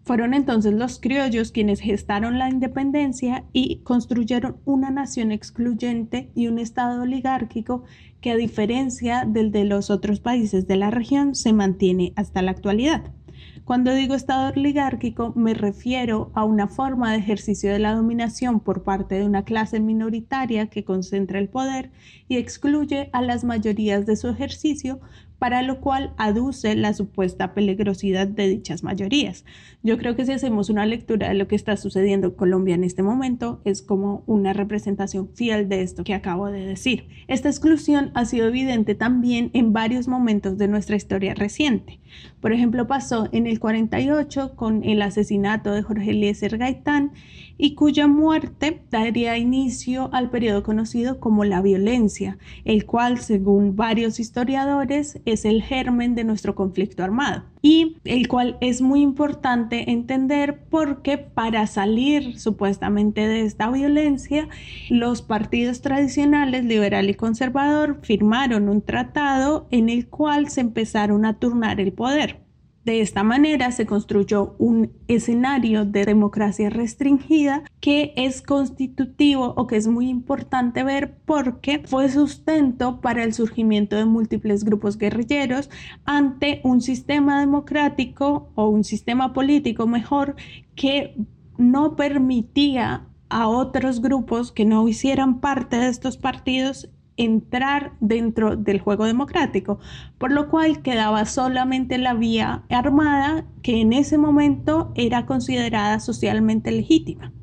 Fueron 0.05 0.33
entonces 0.33 0.71
los 0.71 1.01
criollos 1.01 1.51
quienes 1.51 1.81
gestaron 1.81 2.39
la 2.39 2.47
independencia 2.47 3.43
y 3.51 3.81
construyeron 3.83 4.55
una 4.63 4.91
nación 4.91 5.33
excluyente 5.33 6.31
y 6.33 6.47
un 6.47 6.57
estado 6.57 7.01
oligárquico 7.01 7.83
que 8.21 8.31
a 8.31 8.37
diferencia 8.37 9.25
del 9.27 9.51
de 9.51 9.65
los 9.65 9.89
otros 9.89 10.21
países 10.21 10.67
de 10.67 10.77
la 10.77 10.89
región 10.89 11.35
se 11.35 11.51
mantiene 11.51 12.13
hasta 12.15 12.41
la 12.41 12.51
actualidad. 12.51 13.11
Cuando 13.67 13.93
digo 13.93 14.15
Estado 14.15 14.53
oligárquico 14.55 15.33
me 15.35 15.53
refiero 15.53 16.31
a 16.35 16.45
una 16.45 16.69
forma 16.69 17.11
de 17.11 17.17
ejercicio 17.17 17.69
de 17.69 17.79
la 17.79 17.95
dominación 17.95 18.61
por 18.61 18.83
parte 18.83 19.15
de 19.15 19.25
una 19.25 19.43
clase 19.43 19.81
minoritaria 19.81 20.67
que 20.67 20.85
concentra 20.85 21.37
el 21.37 21.49
poder 21.49 21.91
y 22.29 22.37
excluye 22.37 23.09
a 23.11 23.21
las 23.21 23.43
mayorías 23.43 24.05
de 24.05 24.15
su 24.15 24.29
ejercicio 24.29 25.01
para 25.39 25.61
lo 25.61 25.81
cual 25.81 26.13
aduce 26.17 26.75
la 26.75 26.93
supuesta 26.93 27.53
peligrosidad 27.53 28.27
de 28.27 28.47
dichas 28.47 28.83
mayorías. 28.83 29.45
Yo 29.83 29.97
creo 29.97 30.15
que 30.15 30.25
si 30.25 30.31
hacemos 30.31 30.69
una 30.69 30.85
lectura 30.85 31.29
de 31.29 31.35
lo 31.35 31.47
que 31.47 31.55
está 31.55 31.77
sucediendo 31.77 32.27
en 32.27 32.33
Colombia 32.33 32.75
en 32.75 32.83
este 32.83 33.03
momento, 33.03 33.61
es 33.63 33.81
como 33.81 34.23
una 34.25 34.53
representación 34.53 35.29
fiel 35.33 35.69
de 35.69 35.81
esto 35.81 36.03
que 36.03 36.13
acabo 36.13 36.47
de 36.47 36.65
decir. 36.65 37.07
Esta 37.27 37.49
exclusión 37.49 38.11
ha 38.15 38.25
sido 38.25 38.47
evidente 38.47 38.95
también 38.95 39.51
en 39.53 39.73
varios 39.73 40.07
momentos 40.07 40.57
de 40.57 40.67
nuestra 40.67 40.95
historia 40.95 41.33
reciente. 41.35 41.99
Por 42.41 42.53
ejemplo, 42.53 42.87
pasó 42.87 43.29
en 43.31 43.47
el 43.47 43.59
48 43.59 44.55
con 44.55 44.83
el 44.83 45.01
asesinato 45.01 45.71
de 45.71 45.83
Jorge 45.83 46.11
Eliezer 46.11 46.57
Gaitán 46.57 47.11
y 47.57 47.75
cuya 47.75 48.07
muerte 48.07 48.81
daría 48.91 49.37
inicio 49.37 50.09
al 50.13 50.29
periodo 50.29 50.63
conocido 50.63 51.19
como 51.19 51.43
la 51.43 51.61
violencia, 51.61 52.37
el 52.65 52.85
cual, 52.85 53.19
según 53.19 53.75
varios 53.75 54.19
historiadores, 54.19 55.19
es 55.25 55.45
el 55.45 55.63
germen 55.63 56.15
de 56.15 56.23
nuestro 56.23 56.55
conflicto 56.55 57.03
armado 57.03 57.43
y 57.61 57.97
el 58.05 58.27
cual 58.27 58.57
es 58.61 58.81
muy 58.81 59.01
importante 59.01 59.91
entender 59.91 60.61
porque 60.69 61.17
para 61.17 61.67
salir 61.67 62.39
supuestamente 62.39 63.27
de 63.27 63.41
esta 63.41 63.69
violencia, 63.69 64.47
los 64.89 65.21
partidos 65.21 65.81
tradicionales, 65.81 66.63
liberal 66.65 67.09
y 67.09 67.15
conservador, 67.15 67.99
firmaron 68.03 68.69
un 68.69 68.81
tratado 68.81 69.67
en 69.71 69.89
el 69.89 70.07
cual 70.07 70.49
se 70.49 70.61
empezaron 70.61 71.25
a 71.25 71.39
turnar 71.39 71.79
el 71.79 71.91
poder. 71.93 72.46
De 72.87 73.01
esta 73.01 73.21
manera 73.21 73.69
se 73.71 73.85
construyó 73.85 74.55
un 74.59 74.93
escenario 75.09 75.83
de 75.83 76.05
democracia 76.05 76.69
restringida 76.69 77.63
que 77.81 78.13
es 78.15 78.41
constitutivo 78.41 79.53
o 79.57 79.67
que 79.67 79.75
es 79.75 79.89
muy 79.89 80.07
importante 80.07 80.85
ver 80.85 81.17
porque 81.25 81.83
fue 81.85 82.07
sustento 82.07 83.01
para 83.01 83.25
el 83.25 83.33
surgimiento 83.33 83.97
de 83.97 84.05
múltiples 84.05 84.63
grupos 84.63 84.97
guerrilleros 84.97 85.69
ante 86.05 86.61
un 86.63 86.79
sistema 86.79 87.41
democrático 87.41 88.53
o 88.55 88.69
un 88.69 88.85
sistema 88.85 89.33
político 89.33 89.85
mejor 89.85 90.37
que 90.73 91.17
no 91.57 91.97
permitía 91.97 93.05
a 93.27 93.49
otros 93.49 94.01
grupos 94.01 94.53
que 94.53 94.63
no 94.63 94.87
hicieran 94.87 95.41
parte 95.41 95.75
de 95.75 95.89
estos 95.89 96.15
partidos 96.15 96.89
entrar 97.17 97.93
dentro 97.99 98.55
del 98.55 98.79
juego 98.79 99.05
democrático, 99.05 99.79
por 100.17 100.31
lo 100.31 100.49
cual 100.49 100.81
quedaba 100.81 101.25
solamente 101.25 101.97
la 101.97 102.13
vía 102.13 102.63
armada 102.69 103.45
que 103.61 103.81
en 103.81 103.91
ese 103.91 104.17
momento 104.17 104.91
era 104.95 105.25
considerada 105.25 105.99
socialmente 105.99 106.71
legítima. 106.71 107.33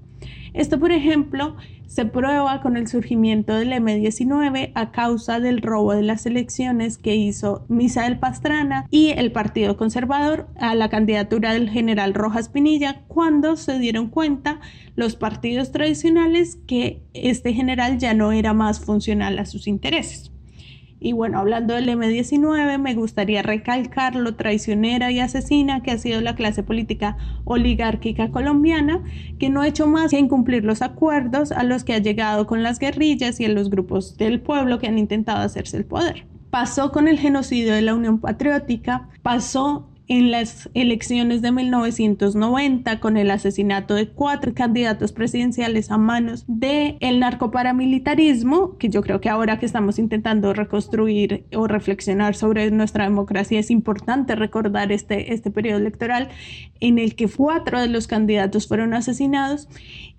Esto, 0.54 0.78
por 0.78 0.92
ejemplo, 0.92 1.56
se 1.86 2.04
prueba 2.06 2.60
con 2.60 2.76
el 2.76 2.86
surgimiento 2.86 3.54
del 3.54 3.72
M-19 3.72 4.72
a 4.74 4.90
causa 4.90 5.40
del 5.40 5.62
robo 5.62 5.94
de 5.94 6.02
las 6.02 6.26
elecciones 6.26 6.98
que 6.98 7.14
hizo 7.14 7.64
Misael 7.68 8.18
Pastrana 8.18 8.86
y 8.90 9.10
el 9.10 9.32
Partido 9.32 9.76
Conservador 9.76 10.48
a 10.58 10.74
la 10.74 10.88
candidatura 10.88 11.52
del 11.52 11.70
general 11.70 12.14
Rojas 12.14 12.48
Pinilla 12.48 13.02
cuando 13.08 13.56
se 13.56 13.78
dieron 13.78 14.08
cuenta 14.08 14.60
los 14.96 15.16
partidos 15.16 15.72
tradicionales 15.72 16.56
que 16.66 17.02
este 17.14 17.52
general 17.52 17.98
ya 17.98 18.14
no 18.14 18.32
era 18.32 18.52
más 18.52 18.80
funcional 18.80 19.38
a 19.38 19.46
sus 19.46 19.66
intereses. 19.66 20.33
Y 21.04 21.12
bueno, 21.12 21.38
hablando 21.38 21.74
del 21.74 21.90
M19, 21.90 22.78
me 22.78 22.94
gustaría 22.94 23.42
recalcar 23.42 24.16
lo 24.16 24.36
traicionera 24.36 25.10
y 25.10 25.20
asesina 25.20 25.82
que 25.82 25.90
ha 25.90 25.98
sido 25.98 26.22
la 26.22 26.34
clase 26.34 26.62
política 26.62 27.18
oligárquica 27.44 28.30
colombiana, 28.30 29.04
que 29.38 29.50
no 29.50 29.60
ha 29.60 29.68
hecho 29.68 29.86
más 29.86 30.12
que 30.12 30.18
incumplir 30.18 30.64
los 30.64 30.80
acuerdos 30.80 31.52
a 31.52 31.62
los 31.62 31.84
que 31.84 31.92
ha 31.92 31.98
llegado 31.98 32.46
con 32.46 32.62
las 32.62 32.78
guerrillas 32.78 33.38
y 33.38 33.44
en 33.44 33.54
los 33.54 33.68
grupos 33.68 34.16
del 34.16 34.40
pueblo 34.40 34.78
que 34.78 34.86
han 34.86 34.96
intentado 34.96 35.42
hacerse 35.42 35.76
el 35.76 35.84
poder. 35.84 36.26
Pasó 36.48 36.90
con 36.90 37.06
el 37.06 37.18
genocidio 37.18 37.74
de 37.74 37.82
la 37.82 37.94
Unión 37.94 38.18
Patriótica, 38.18 39.10
pasó 39.20 39.90
en 40.06 40.30
las 40.30 40.68
elecciones 40.74 41.40
de 41.40 41.52
1990 41.52 43.00
con 43.00 43.16
el 43.16 43.30
asesinato 43.30 43.94
de 43.94 44.08
cuatro 44.08 44.52
candidatos 44.54 45.12
presidenciales 45.12 45.90
a 45.90 45.98
manos 45.98 46.44
del 46.46 46.96
el 47.00 47.20
narcoparamilitarismo, 47.20 48.76
que 48.76 48.90
yo 48.90 49.02
creo 49.02 49.20
que 49.20 49.30
ahora 49.30 49.58
que 49.58 49.66
estamos 49.66 49.98
intentando 49.98 50.52
reconstruir 50.52 51.46
o 51.54 51.66
reflexionar 51.66 52.34
sobre 52.34 52.70
nuestra 52.70 53.04
democracia 53.04 53.58
es 53.58 53.70
importante 53.70 54.34
recordar 54.34 54.92
este, 54.92 55.32
este 55.32 55.50
periodo 55.50 55.78
electoral 55.78 56.28
en 56.80 56.98
el 56.98 57.14
que 57.14 57.28
cuatro 57.28 57.80
de 57.80 57.88
los 57.88 58.06
candidatos 58.06 58.68
fueron 58.68 58.94
asesinados 58.94 59.68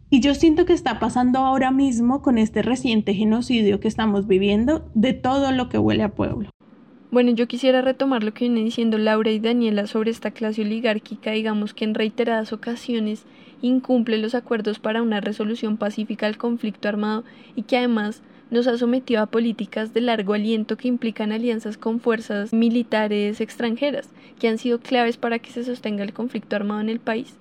y 0.10 0.20
yo 0.22 0.34
siento 0.36 0.66
que 0.66 0.74
está 0.74 1.00
pasando 1.00 1.40
ahora 1.40 1.72
mismo 1.72 2.22
con 2.22 2.38
este 2.38 2.62
reciente 2.62 3.14
genocidio 3.14 3.80
que 3.80 3.88
estamos 3.88 4.28
viviendo 4.28 4.90
de 4.94 5.14
todo 5.14 5.52
lo 5.52 5.68
que 5.68 5.78
huele 5.78 6.04
a 6.04 6.10
pueblo. 6.10 6.55
Bueno, 7.16 7.32
yo 7.32 7.48
quisiera 7.48 7.82
retomar 7.82 8.26
lo 8.26 8.34
que 8.34 8.44
viene 8.44 8.62
diciendo 8.62 8.98
Laura 8.98 9.32
y 9.32 9.40
Daniela 9.40 9.88
sobre 9.88 10.12
esta 10.12 10.32
clase 10.32 10.64
oligárquica, 10.64 11.32
digamos 11.32 11.74
que 11.74 11.86
en 11.86 11.94
reiteradas 11.94 12.52
ocasiones 12.52 13.24
incumple 13.62 14.18
los 14.18 14.36
acuerdos 14.36 14.80
para 14.80 15.02
una 15.02 15.22
resolución 15.22 15.78
pacífica 15.78 16.28
al 16.28 16.38
conflicto 16.38 16.90
armado 16.90 17.24
y 17.56 17.62
que 17.62 17.78
además 17.78 18.22
nos 18.52 18.68
ha 18.68 18.78
sometido 18.78 19.22
a 19.22 19.28
políticas 19.28 19.94
de 19.94 20.02
largo 20.02 20.34
aliento 20.34 20.76
que 20.76 20.90
implican 20.90 21.32
alianzas 21.32 21.78
con 21.78 22.02
fuerzas 22.02 22.52
militares 22.52 23.40
extranjeras, 23.40 24.10
que 24.38 24.50
han 24.50 24.58
sido 24.58 24.80
claves 24.80 25.16
para 25.16 25.40
que 25.40 25.52
se 25.52 25.64
sostenga 25.64 26.04
el 26.04 26.12
conflicto 26.12 26.58
armado 26.58 26.82
en 26.82 26.90
el 26.90 27.00
país. 27.00 27.38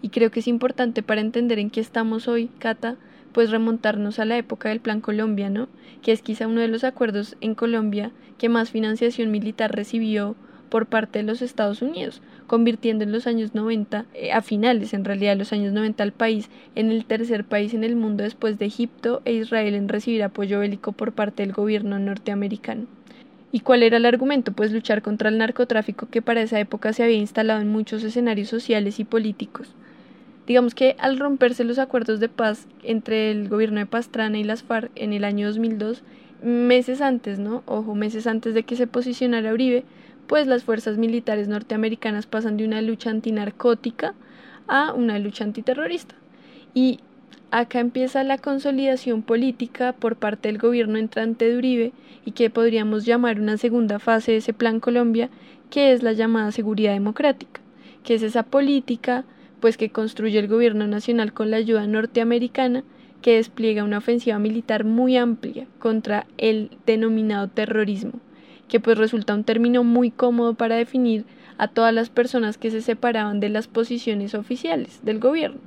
Y 0.00 0.08
creo 0.08 0.30
que 0.30 0.40
es 0.40 0.48
importante 0.48 1.02
para 1.02 1.20
entender 1.20 1.58
en 1.58 1.68
qué 1.68 1.80
estamos 1.80 2.26
hoy, 2.26 2.48
Cata, 2.58 2.96
pues 3.32 3.50
remontarnos 3.50 4.18
a 4.18 4.24
la 4.24 4.36
época 4.36 4.68
del 4.68 4.80
Plan 4.80 5.00
Colombia, 5.00 5.50
¿no? 5.50 5.68
Que 6.02 6.12
es 6.12 6.22
quizá 6.22 6.46
uno 6.46 6.60
de 6.60 6.68
los 6.68 6.84
acuerdos 6.84 7.36
en 7.40 7.54
Colombia 7.54 8.10
que 8.38 8.48
más 8.48 8.70
financiación 8.70 9.30
militar 9.30 9.74
recibió 9.74 10.36
por 10.70 10.86
parte 10.86 11.18
de 11.18 11.24
los 11.24 11.42
Estados 11.42 11.82
Unidos, 11.82 12.22
convirtiendo 12.46 13.04
en 13.04 13.12
los 13.12 13.26
años 13.26 13.54
90, 13.54 14.06
eh, 14.14 14.32
a 14.32 14.40
finales 14.40 14.94
en 14.94 15.04
realidad 15.04 15.32
de 15.32 15.38
los 15.38 15.52
años 15.52 15.72
90 15.72 16.02
al 16.02 16.12
país 16.12 16.48
en 16.74 16.90
el 16.90 17.04
tercer 17.04 17.44
país 17.44 17.74
en 17.74 17.84
el 17.84 17.96
mundo 17.96 18.24
después 18.24 18.58
de 18.58 18.66
Egipto 18.66 19.20
e 19.24 19.34
Israel 19.34 19.74
en 19.74 19.88
recibir 19.88 20.22
apoyo 20.22 20.60
bélico 20.60 20.92
por 20.92 21.12
parte 21.12 21.42
del 21.42 21.52
gobierno 21.52 21.98
norteamericano. 21.98 22.86
¿Y 23.52 23.60
cuál 23.60 23.82
era 23.82 23.96
el 23.96 24.06
argumento? 24.06 24.52
Pues 24.52 24.72
luchar 24.72 25.02
contra 25.02 25.28
el 25.28 25.38
narcotráfico 25.38 26.08
que 26.08 26.22
para 26.22 26.40
esa 26.40 26.60
época 26.60 26.92
se 26.92 27.02
había 27.02 27.16
instalado 27.16 27.60
en 27.60 27.68
muchos 27.68 28.04
escenarios 28.04 28.48
sociales 28.48 29.00
y 29.00 29.04
políticos. 29.04 29.74
Digamos 30.50 30.74
que 30.74 30.96
al 30.98 31.16
romperse 31.20 31.62
los 31.62 31.78
acuerdos 31.78 32.18
de 32.18 32.28
paz 32.28 32.66
entre 32.82 33.30
el 33.30 33.48
gobierno 33.48 33.78
de 33.78 33.86
Pastrana 33.86 34.36
y 34.36 34.42
las 34.42 34.64
FARC 34.64 34.90
en 34.96 35.12
el 35.12 35.22
año 35.22 35.46
2002, 35.46 36.02
meses 36.42 37.00
antes, 37.00 37.38
¿no? 37.38 37.62
Ojo, 37.66 37.94
meses 37.94 38.26
antes 38.26 38.52
de 38.52 38.64
que 38.64 38.74
se 38.74 38.88
posicionara 38.88 39.52
Uribe, 39.52 39.84
pues 40.26 40.48
las 40.48 40.64
fuerzas 40.64 40.98
militares 40.98 41.46
norteamericanas 41.46 42.26
pasan 42.26 42.56
de 42.56 42.64
una 42.64 42.82
lucha 42.82 43.10
antinarcótica 43.10 44.14
a 44.66 44.92
una 44.92 45.20
lucha 45.20 45.44
antiterrorista. 45.44 46.16
Y 46.74 46.98
acá 47.52 47.78
empieza 47.78 48.24
la 48.24 48.36
consolidación 48.36 49.22
política 49.22 49.92
por 49.92 50.16
parte 50.16 50.48
del 50.48 50.58
gobierno 50.58 50.98
entrante 50.98 51.48
de 51.48 51.58
Uribe 51.58 51.92
y 52.24 52.32
que 52.32 52.50
podríamos 52.50 53.06
llamar 53.06 53.40
una 53.40 53.56
segunda 53.56 54.00
fase 54.00 54.32
de 54.32 54.38
ese 54.38 54.52
plan 54.52 54.80
Colombia, 54.80 55.30
que 55.70 55.92
es 55.92 56.02
la 56.02 56.12
llamada 56.12 56.50
seguridad 56.50 56.92
democrática, 56.92 57.60
que 58.02 58.14
es 58.14 58.24
esa 58.24 58.42
política 58.42 59.24
pues 59.60 59.76
que 59.76 59.90
construye 59.90 60.38
el 60.38 60.48
gobierno 60.48 60.86
nacional 60.86 61.32
con 61.32 61.50
la 61.50 61.58
ayuda 61.58 61.86
norteamericana, 61.86 62.84
que 63.22 63.36
despliega 63.36 63.84
una 63.84 63.98
ofensiva 63.98 64.38
militar 64.38 64.84
muy 64.84 65.16
amplia 65.16 65.66
contra 65.78 66.26
el 66.38 66.70
denominado 66.86 67.48
terrorismo, 67.48 68.12
que 68.68 68.80
pues 68.80 68.96
resulta 68.96 69.34
un 69.34 69.44
término 69.44 69.84
muy 69.84 70.10
cómodo 70.10 70.54
para 70.54 70.76
definir 70.76 71.24
a 71.58 71.68
todas 71.68 71.92
las 71.92 72.08
personas 72.08 72.56
que 72.56 72.70
se 72.70 72.80
separaban 72.80 73.38
de 73.38 73.50
las 73.50 73.68
posiciones 73.68 74.34
oficiales 74.34 75.00
del 75.04 75.18
gobierno. 75.18 75.60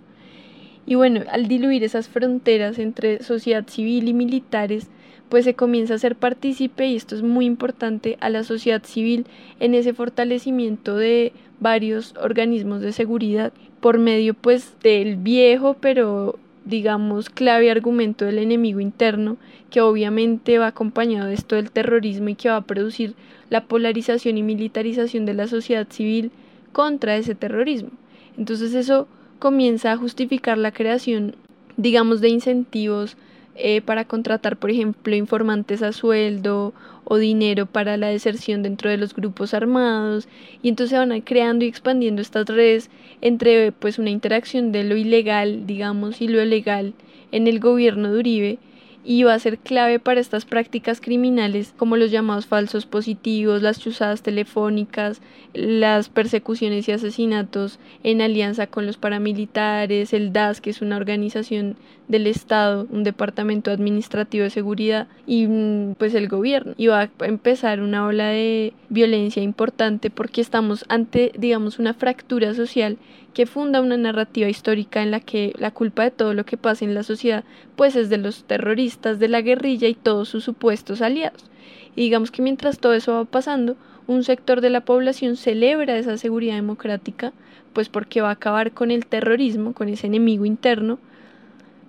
Y 0.86 0.96
bueno, 0.96 1.22
al 1.32 1.48
diluir 1.48 1.84
esas 1.84 2.10
fronteras 2.10 2.80
entre 2.80 3.24
sociedad 3.24 3.66
civil 3.68 4.08
y 4.08 4.14
militares, 4.14 4.90
pues 5.30 5.46
se 5.46 5.56
comienza 5.56 5.96
a 5.96 6.00
ser 6.00 6.16
partícipe, 6.16 6.88
y 6.88 6.96
esto 6.96 7.16
es 7.16 7.24
muy 7.24 7.46
importante, 7.46 8.18
a 8.22 8.30
la 8.30 8.44
sociedad 8.44 8.84
civil 8.84 9.26
en 9.60 9.74
ese 9.74 9.94
fortalecimiento 9.94 10.96
de 10.96 11.34
varios 11.60 12.14
organismos 12.22 12.82
de 12.82 12.92
seguridad 12.92 13.54
por 13.80 13.98
medio 13.98 14.34
pues 14.34 14.76
del 14.82 15.16
viejo 15.18 15.76
pero 15.80 16.38
digamos 16.66 17.30
clave 17.30 17.72
argumento 17.72 18.26
del 18.26 18.38
enemigo 18.38 18.80
interno 18.80 19.38
que 19.70 19.82
obviamente 19.82 20.58
va 20.58 20.68
acompañado 20.68 21.28
de 21.28 21.34
esto 21.34 21.56
del 21.56 21.72
terrorismo 21.72 22.30
y 22.30 22.36
que 22.36 22.50
va 22.50 22.58
a 22.58 22.62
producir 22.62 23.16
la 23.50 23.66
polarización 23.66 24.38
y 24.38 24.44
militarización 24.44 25.26
de 25.26 25.34
la 25.34 25.48
sociedad 25.48 25.88
civil 25.90 26.32
contra 26.72 27.18
ese 27.18 27.36
terrorismo. 27.36 27.90
Entonces 28.38 28.74
eso 28.74 29.08
comienza 29.40 29.92
a 29.92 29.98
justificar 29.98 30.58
la 30.58 30.72
creación 30.72 31.36
digamos 31.76 32.22
de 32.22 32.30
incentivos 32.30 33.18
eh, 33.56 33.82
para 33.82 34.06
contratar, 34.06 34.58
por 34.58 34.72
ejemplo, 34.72 35.16
informantes 35.16 35.84
a 35.84 35.92
sueldo 35.92 36.74
o 37.04 37.18
dinero 37.18 37.66
para 37.68 37.98
la 37.98 38.08
deserción 38.08 38.64
dentro 38.64 38.90
de 38.90 38.98
los 38.98 39.14
grupos 39.14 39.54
armados. 39.54 40.28
Y 40.64 40.70
entonces 40.70 40.98
van 40.98 41.22
creando 41.22 41.64
y 41.64 41.68
expandiendo 41.68 42.22
estas 42.22 42.48
redes 42.48 42.90
entre 43.22 43.72
pues 43.72 44.00
una 44.00 44.10
interacción 44.10 44.72
de 44.72 44.84
lo 44.84 44.98
ilegal, 44.98 45.68
digamos, 45.68 46.22
y 46.22 46.28
lo 46.28 46.44
legal 46.44 46.94
en 47.32 47.48
el 47.48 47.60
gobierno 47.60 48.12
de 48.12 48.20
Uribe. 48.20 48.58
Y 49.06 49.24
va 49.24 49.34
a 49.34 49.40
ser 49.40 49.58
clave 49.58 50.00
para 50.00 50.22
estas 50.22 50.46
prácticas 50.46 51.02
criminales 51.02 51.74
como 51.76 51.98
los 51.98 52.10
llamados 52.10 52.46
falsos 52.46 52.86
positivos, 52.86 53.62
las 53.62 53.78
chuzadas 53.78 54.22
telefónicas, 54.22 55.22
las 55.54 56.08
persecuciones 56.08 56.88
y 56.88 56.94
asesinatos 56.94 57.80
en 58.04 58.22
alianza 58.22 58.68
con 58.68 58.86
los 58.86 58.96
paramilitares, 58.96 60.14
el 60.14 60.32
DAS, 60.32 60.62
que 60.62 60.70
es 60.70 60.82
una 60.82 60.96
organización 60.96 61.76
del 62.08 62.28
Estado, 62.28 62.86
un 62.90 63.04
departamento 63.04 63.72
administrativo 63.72 64.44
de 64.44 64.50
seguridad 64.50 65.08
y 65.26 65.48
mm, 65.48 65.96
pues 65.96 66.14
el 66.14 66.28
gobierno. 66.28 66.74
Y 66.78 66.88
va 66.88 67.02
a 67.02 67.26
empezar 67.26 67.80
una 67.82 68.06
ola 68.06 68.28
de 68.28 68.74
violencia 68.90 69.42
importante 69.42 70.10
porque 70.10 70.42
estamos 70.42 70.86
ante, 70.90 71.32
digamos, 71.38 71.80
una 71.80 71.94
fractura 71.94 72.54
social 72.54 72.98
que 73.34 73.46
funda 73.46 73.82
una 73.82 73.98
narrativa 73.98 74.48
histórica 74.48 75.02
en 75.02 75.12
la 75.12 75.20
que 75.20 75.54
la 75.58 75.72
culpa 75.72 76.04
de 76.04 76.12
todo 76.12 76.34
lo 76.34 76.46
que 76.46 76.58
pasa 76.58 76.86
en 76.86 76.94
la 76.94 77.04
sociedad 77.04 77.44
pues 77.76 77.96
es 77.96 78.10
de 78.10 78.18
los 78.18 78.44
terroristas, 78.44 79.20
de 79.20 79.28
la 79.28 79.42
guerrilla 79.42 79.88
y 79.88 79.96
todos 79.96 80.30
sus 80.30 80.44
supuestos 80.44 81.02
aliados. 81.02 81.46
Y 81.96 82.02
digamos 82.02 82.32
que 82.32 82.42
mientras 82.42 82.80
todo 82.80 82.94
eso 82.94 83.14
va 83.14 83.26
pasando, 83.26 83.76
un 84.08 84.24
sector 84.24 84.62
de 84.62 84.70
la 84.70 84.82
población 84.82 85.38
celebra 85.38 85.98
esa 85.98 86.18
seguridad 86.18 86.56
democrática, 86.56 87.34
pues 87.72 87.90
porque 87.90 88.22
va 88.22 88.30
a 88.30 88.34
acabar 88.34 88.72
con 88.72 88.92
el 88.92 89.06
terrorismo, 89.06 89.74
con 89.74 89.90
ese 89.90 90.08
enemigo 90.08 90.46
interno, 90.46 91.00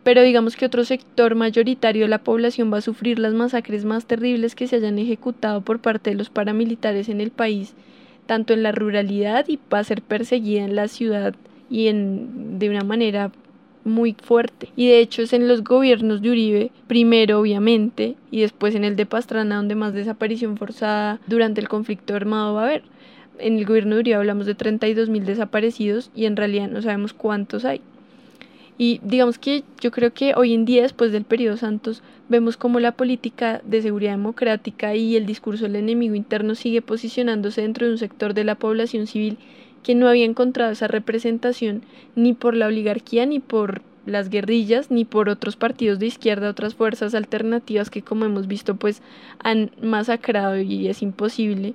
pero 0.04 0.22
digamos 0.22 0.56
que 0.56 0.66
otro 0.66 0.84
sector 0.84 1.34
mayoritario 1.34 2.02
de 2.02 2.08
la 2.08 2.22
población 2.22 2.72
va 2.72 2.78
a 2.78 2.82
sufrir 2.82 3.18
las 3.18 3.32
masacres 3.32 3.84
más 3.84 4.06
terribles 4.06 4.54
que 4.54 4.68
se 4.68 4.76
hayan 4.76 4.98
ejecutado 4.98 5.62
por 5.62 5.80
parte 5.80 6.10
de 6.10 6.16
los 6.16 6.28
paramilitares 6.28 7.08
en 7.08 7.22
el 7.22 7.30
país, 7.30 7.74
tanto 8.26 8.52
en 8.52 8.62
la 8.62 8.70
ruralidad 8.70 9.46
y 9.48 9.58
va 9.72 9.78
a 9.78 9.84
ser 9.84 10.02
perseguida 10.02 10.62
en 10.62 10.76
la 10.76 10.88
ciudad 10.88 11.34
y 11.70 11.88
en, 11.88 12.58
de 12.58 12.68
una 12.68 12.84
manera 12.84 13.32
muy 13.84 14.14
fuerte. 14.22 14.68
Y 14.76 14.88
de 14.88 15.00
hecho 15.00 15.22
es 15.22 15.32
en 15.32 15.48
los 15.48 15.64
gobiernos 15.64 16.20
de 16.20 16.30
Uribe, 16.30 16.70
primero 16.86 17.40
obviamente, 17.40 18.16
y 18.30 18.42
después 18.42 18.74
en 18.74 18.84
el 18.84 18.96
de 18.96 19.06
Pastrana, 19.06 19.56
donde 19.56 19.74
más 19.74 19.94
desaparición 19.94 20.58
forzada 20.58 21.18
durante 21.26 21.60
el 21.60 21.68
conflicto 21.68 22.14
armado 22.14 22.54
va 22.54 22.62
a 22.62 22.64
haber. 22.66 22.82
En 23.38 23.58
el 23.58 23.64
gobierno 23.64 23.96
de 23.96 24.00
Uribe 24.00 24.16
hablamos 24.16 24.46
de 24.46 24.54
32 24.54 25.08
mil 25.08 25.24
desaparecidos 25.24 26.10
y 26.14 26.26
en 26.26 26.36
realidad 26.36 26.68
no 26.68 26.82
sabemos 26.82 27.14
cuántos 27.14 27.64
hay. 27.64 27.80
Y 28.76 29.00
digamos 29.04 29.38
que 29.38 29.62
yo 29.80 29.90
creo 29.92 30.12
que 30.12 30.34
hoy 30.34 30.52
en 30.52 30.64
día, 30.64 30.82
después 30.82 31.12
del 31.12 31.24
periodo 31.24 31.56
Santos, 31.56 32.02
vemos 32.28 32.56
como 32.56 32.80
la 32.80 32.92
política 32.92 33.60
de 33.64 33.82
seguridad 33.82 34.12
democrática 34.12 34.94
y 34.96 35.16
el 35.16 35.26
discurso 35.26 35.64
del 35.64 35.76
enemigo 35.76 36.14
interno 36.14 36.54
sigue 36.54 36.82
posicionándose 36.82 37.62
dentro 37.62 37.86
de 37.86 37.92
un 37.92 37.98
sector 37.98 38.34
de 38.34 38.44
la 38.44 38.56
población 38.56 39.06
civil 39.06 39.38
que 39.84 39.94
no 39.94 40.08
había 40.08 40.24
encontrado 40.24 40.72
esa 40.72 40.88
representación 40.88 41.82
ni 42.16 42.32
por 42.32 42.56
la 42.56 42.66
oligarquía, 42.66 43.26
ni 43.26 43.38
por 43.38 43.82
las 44.06 44.28
guerrillas, 44.28 44.90
ni 44.90 45.04
por 45.04 45.28
otros 45.28 45.56
partidos 45.56 45.98
de 45.98 46.06
izquierda, 46.06 46.50
otras 46.50 46.74
fuerzas 46.74 47.14
alternativas 47.14 47.90
que 47.90 48.02
como 48.02 48.24
hemos 48.24 48.48
visto 48.48 48.74
pues 48.74 49.02
han 49.38 49.70
masacrado 49.80 50.58
y 50.58 50.88
es 50.88 51.02
imposible. 51.02 51.74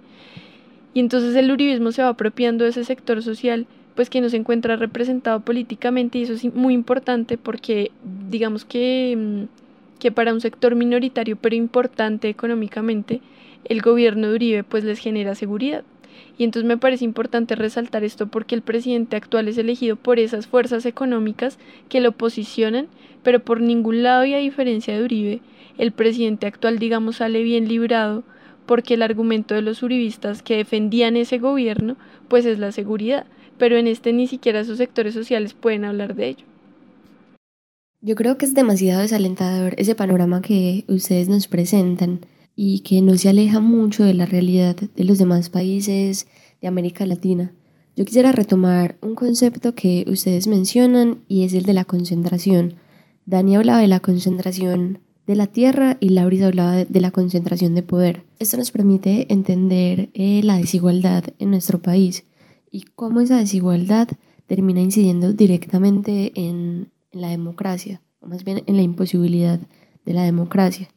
Y 0.93 0.99
entonces 0.99 1.35
el 1.35 1.51
uribismo 1.51 1.91
se 1.91 2.01
va 2.01 2.09
apropiando 2.09 2.63
de 2.63 2.71
ese 2.71 2.83
sector 2.83 3.21
social 3.23 3.67
pues 3.99 4.09
que 4.09 4.21
no 4.21 4.29
se 4.29 4.37
encuentra 4.37 4.77
representado 4.77 5.41
políticamente 5.41 6.19
y 6.19 6.21
eso 6.21 6.31
es 6.31 6.55
muy 6.55 6.73
importante 6.73 7.37
porque 7.37 7.91
digamos 8.29 8.63
que, 8.63 9.13
mm, 9.17 9.99
que 9.99 10.09
para 10.09 10.31
un 10.31 10.39
sector 10.39 10.73
minoritario 10.73 11.35
pero 11.35 11.57
importante 11.57 12.29
económicamente 12.29 13.19
el 13.65 13.81
gobierno 13.81 14.29
de 14.29 14.35
Uribe 14.35 14.63
pues 14.63 14.85
les 14.85 14.99
genera 14.99 15.35
seguridad. 15.35 15.83
Y 16.37 16.45
entonces 16.45 16.65
me 16.65 16.77
parece 16.77 17.03
importante 17.03 17.55
resaltar 17.55 18.05
esto 18.05 18.27
porque 18.27 18.55
el 18.55 18.61
presidente 18.61 19.17
actual 19.17 19.49
es 19.49 19.57
elegido 19.57 19.97
por 19.97 20.17
esas 20.17 20.47
fuerzas 20.47 20.85
económicas 20.85 21.59
que 21.89 21.99
lo 21.99 22.13
posicionan, 22.13 22.87
pero 23.21 23.41
por 23.41 23.59
ningún 23.59 24.01
lado 24.01 24.23
y 24.23 24.33
a 24.33 24.37
diferencia 24.37 24.97
de 24.97 25.03
Uribe, 25.03 25.41
el 25.77 25.91
presidente 25.91 26.47
actual 26.47 26.79
digamos 26.79 27.17
sale 27.17 27.43
bien 27.43 27.67
librado 27.67 28.23
porque 28.65 28.93
el 28.93 29.01
argumento 29.01 29.55
de 29.55 29.61
los 29.61 29.83
uribistas 29.83 30.41
que 30.41 30.55
defendían 30.55 31.17
ese 31.17 31.37
gobierno 31.37 31.97
pues 32.29 32.45
es 32.45 32.59
la 32.59 32.71
seguridad, 32.71 33.25
pero 33.59 33.77
en 33.77 33.85
este 33.85 34.13
ni 34.13 34.25
siquiera 34.25 34.63
sus 34.63 34.77
sectores 34.77 35.13
sociales 35.13 35.53
pueden 35.53 35.85
hablar 35.85 36.15
de 36.15 36.29
ello. 36.29 36.45
Yo 38.01 38.15
creo 38.15 38.37
que 38.37 38.45
es 38.45 38.53
demasiado 38.53 39.01
desalentador 39.01 39.75
ese 39.77 39.93
panorama 39.93 40.41
que 40.41 40.85
ustedes 40.87 41.27
nos 41.27 41.47
presentan 41.47 42.21
y 42.55 42.79
que 42.79 43.01
no 43.01 43.17
se 43.17 43.29
aleja 43.29 43.59
mucho 43.59 44.05
de 44.05 44.13
la 44.13 44.25
realidad 44.25 44.75
de 44.77 45.03
los 45.03 45.17
demás 45.17 45.49
países 45.49 46.27
de 46.61 46.67
América 46.67 47.05
Latina. 47.05 47.53
Yo 47.97 48.05
quisiera 48.05 48.31
retomar 48.31 48.97
un 49.01 49.15
concepto 49.15 49.75
que 49.75 50.05
ustedes 50.07 50.47
mencionan 50.47 51.19
y 51.27 51.43
es 51.43 51.53
el 51.53 51.63
de 51.63 51.73
la 51.73 51.83
concentración. 51.83 52.75
Dani 53.25 53.57
hablaba 53.57 53.81
de 53.81 53.87
la 53.87 53.99
concentración 53.99 54.99
de 55.27 55.35
la 55.35 55.47
tierra 55.47 55.97
y 55.99 56.09
Lauris 56.09 56.41
hablaba 56.43 56.85
de, 56.85 56.99
la 57.01 57.11
concentración 57.11 57.75
de 57.75 57.83
poder. 57.83 58.23
Esto 58.39 58.55
nos 58.55 58.71
permite 58.71 59.31
entender 59.31 60.09
eh, 60.13 60.39
la 60.43 60.57
desigualdad 60.57 61.25
en 61.37 61.51
nuestro 61.51 61.81
país 61.81 62.23
y 62.71 62.83
cómo 62.95 63.21
esa 63.21 63.37
desigualdad 63.37 64.07
termina 64.47 64.81
incidiendo 64.81 65.33
directamente 65.33 66.31
en 66.35 66.91
la 67.11 67.29
democracia, 67.29 68.01
o 68.19 68.27
más 68.27 68.43
bien 68.43 68.63
en 68.65 68.75
la 68.75 68.81
imposibilidad 68.81 69.59
de 70.05 70.13
la 70.13 70.23
democracia 70.23 70.89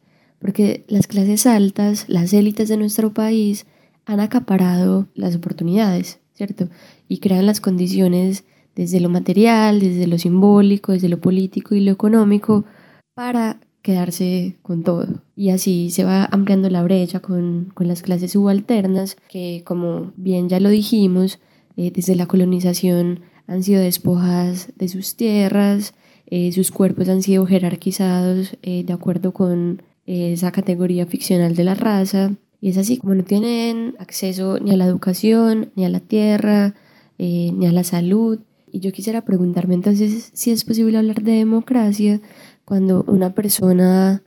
porque 0.43 0.83
las 0.89 1.07
clases 1.07 1.47
altas, 1.47 2.03
las 2.09 2.33
élites 2.33 2.67
de 2.67 2.75
nuestro 2.75 3.13
país, 3.13 3.65
han 4.05 4.19
acaparado 4.19 5.07
las 5.15 5.37
oportunidades, 5.37 6.19
¿cierto? 6.33 6.67
Y 7.07 7.19
crean 7.19 7.45
las 7.45 7.61
condiciones 7.61 8.43
desde 8.75 8.99
lo 8.99 9.07
material, 9.07 9.79
desde 9.79 10.05
lo 10.05 10.17
simbólico, 10.17 10.91
desde 10.91 11.07
lo 11.07 11.21
político 11.21 11.75
y 11.75 11.79
lo 11.79 11.93
económico 11.93 12.65
para 13.13 13.61
quedarse 13.81 14.57
con 14.61 14.83
todo. 14.83 15.23
Y 15.33 15.51
así 15.51 15.91
se 15.91 16.03
va 16.03 16.25
ampliando 16.25 16.69
la 16.69 16.83
brecha 16.83 17.21
con, 17.21 17.71
las 17.77 18.01
clases 18.01 18.33
subalternas 18.33 19.15
que, 19.29 19.61
como 19.65 20.11
bien 20.17 20.49
ya 20.49 20.59
lo 20.59 20.67
dijimos, 20.67 21.39
eh, 21.77 21.91
desde 21.93 22.15
la 22.15 22.25
colonización 22.25 23.21
han 23.47 23.63
sido 23.63 23.81
despojadas 23.81 24.71
de 24.75 24.87
sus 24.87 25.15
tierras, 25.15 25.93
eh, 26.27 26.51
sus 26.51 26.71
cuerpos 26.71 27.09
han 27.09 27.21
sido 27.21 27.45
jerarquizados 27.45 28.57
eh, 28.61 28.83
de 28.83 28.93
acuerdo 28.93 29.33
con 29.33 29.81
esa 30.05 30.51
categoría 30.51 31.05
ficcional 31.05 31.55
de 31.55 31.63
la 31.63 31.75
raza. 31.75 32.33
Y 32.59 32.69
es 32.69 32.77
así, 32.77 32.97
como 32.97 33.15
no 33.15 33.23
tienen 33.23 33.95
acceso 33.99 34.59
ni 34.59 34.71
a 34.71 34.77
la 34.77 34.85
educación, 34.85 35.71
ni 35.75 35.85
a 35.85 35.89
la 35.89 35.99
tierra, 35.99 36.75
ni 37.17 37.65
a 37.65 37.71
la 37.71 37.83
salud. 37.83 38.39
Y 38.71 38.79
yo 38.79 38.91
quisiera 38.91 39.21
preguntarme 39.21 39.75
entonces 39.75 40.31
si 40.33 40.51
es 40.51 40.63
posible 40.65 40.97
hablar 40.97 41.21
de 41.21 41.33
democracia 41.33 42.19
cuando 42.65 43.03
una 43.07 43.33
persona 43.33 44.23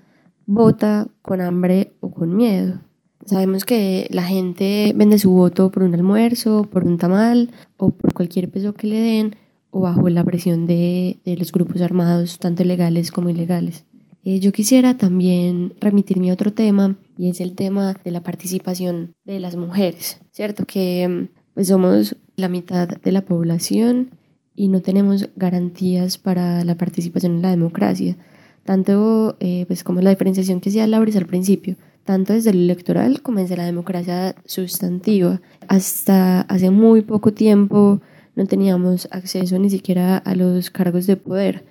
vota 0.47 1.09
con 1.23 1.41
hambre 1.41 1.93
o 2.01 2.11
con 2.11 2.37
miedo. 2.37 2.81
Sabemos 3.27 3.65
que 3.65 4.07
la 4.11 4.23
gente 4.23 4.93
vende 4.95 5.19
su 5.19 5.33
voto 5.33 5.71
por 5.71 5.83
un 5.83 5.95
almuerzo, 5.95 6.69
por 6.71 6.85
un 6.85 6.97
tamal 6.97 7.51
o 7.77 7.91
por 7.91 8.15
cualquier 8.15 8.49
peso 8.49 8.73
que 8.75 8.87
le 8.87 9.01
den 9.01 9.37
o 9.71 9.81
bajo 9.81 10.09
la 10.09 10.25
presión 10.25 10.67
de, 10.67 11.19
de 11.25 11.37
los 11.37 11.53
grupos 11.53 11.83
armados, 11.83 12.39
tanto 12.39 12.65
legales 12.65 13.11
como 13.11 13.29
ilegales. 13.29 13.85
Eh, 14.27 14.41
yo 14.41 14.51
quisiera 14.51 14.97
también 14.97 15.75
remitirme 15.81 16.31
a 16.31 16.35
otro 16.35 16.53
tema 16.53 16.97
y 17.17 17.31
es 17.31 17.41
el 17.41 17.55
tema 17.55 17.95
de 18.05 18.11
la 18.11 18.25
participación 18.25 19.15
de 19.25 19.39
las 19.39 19.55
mujeres, 19.55 20.21
¿cierto? 20.33 20.65
Que 20.65 21.29
pues, 21.55 21.69
somos 21.69 22.17
la 22.35 22.49
mitad 22.49 22.89
de 22.89 23.13
la 23.13 23.25
población 23.25 24.11
y 24.57 24.67
no 24.67 24.83
tenemos 24.83 25.29
garantías 25.37 26.19
para 26.19 26.65
la 26.65 26.77
participación 26.77 27.37
en 27.37 27.43
la 27.43 27.51
democracia, 27.51 28.17
tanto 28.65 29.37
eh, 29.39 29.65
pues 29.69 29.85
como 29.85 30.01
la 30.01 30.11
diferenciación 30.11 30.61
que 30.61 30.71
hacía 30.71 30.89
Lauris 30.89 31.15
al 31.15 31.27
principio, 31.27 31.77
tanto 32.07 32.33
desde 32.33 32.55
lo 32.55 32.61
electoral 32.61 33.21
como 33.21 33.41
desde 33.41 33.57
la 33.57 33.65
democracia 33.65 34.35
sustantiva. 34.47 35.43
Hasta 35.69 36.43
hace 36.43 36.71
muy 36.71 37.03
poco 37.03 37.35
tiempo 37.35 38.01
no 38.35 38.47
teníamos 38.47 39.09
acceso 39.11 39.59
ni 39.59 39.69
siquiera 39.69 40.17
a 40.17 40.35
los 40.35 40.71
cargos 40.71 41.07
de 41.07 41.17
poder. 41.17 41.67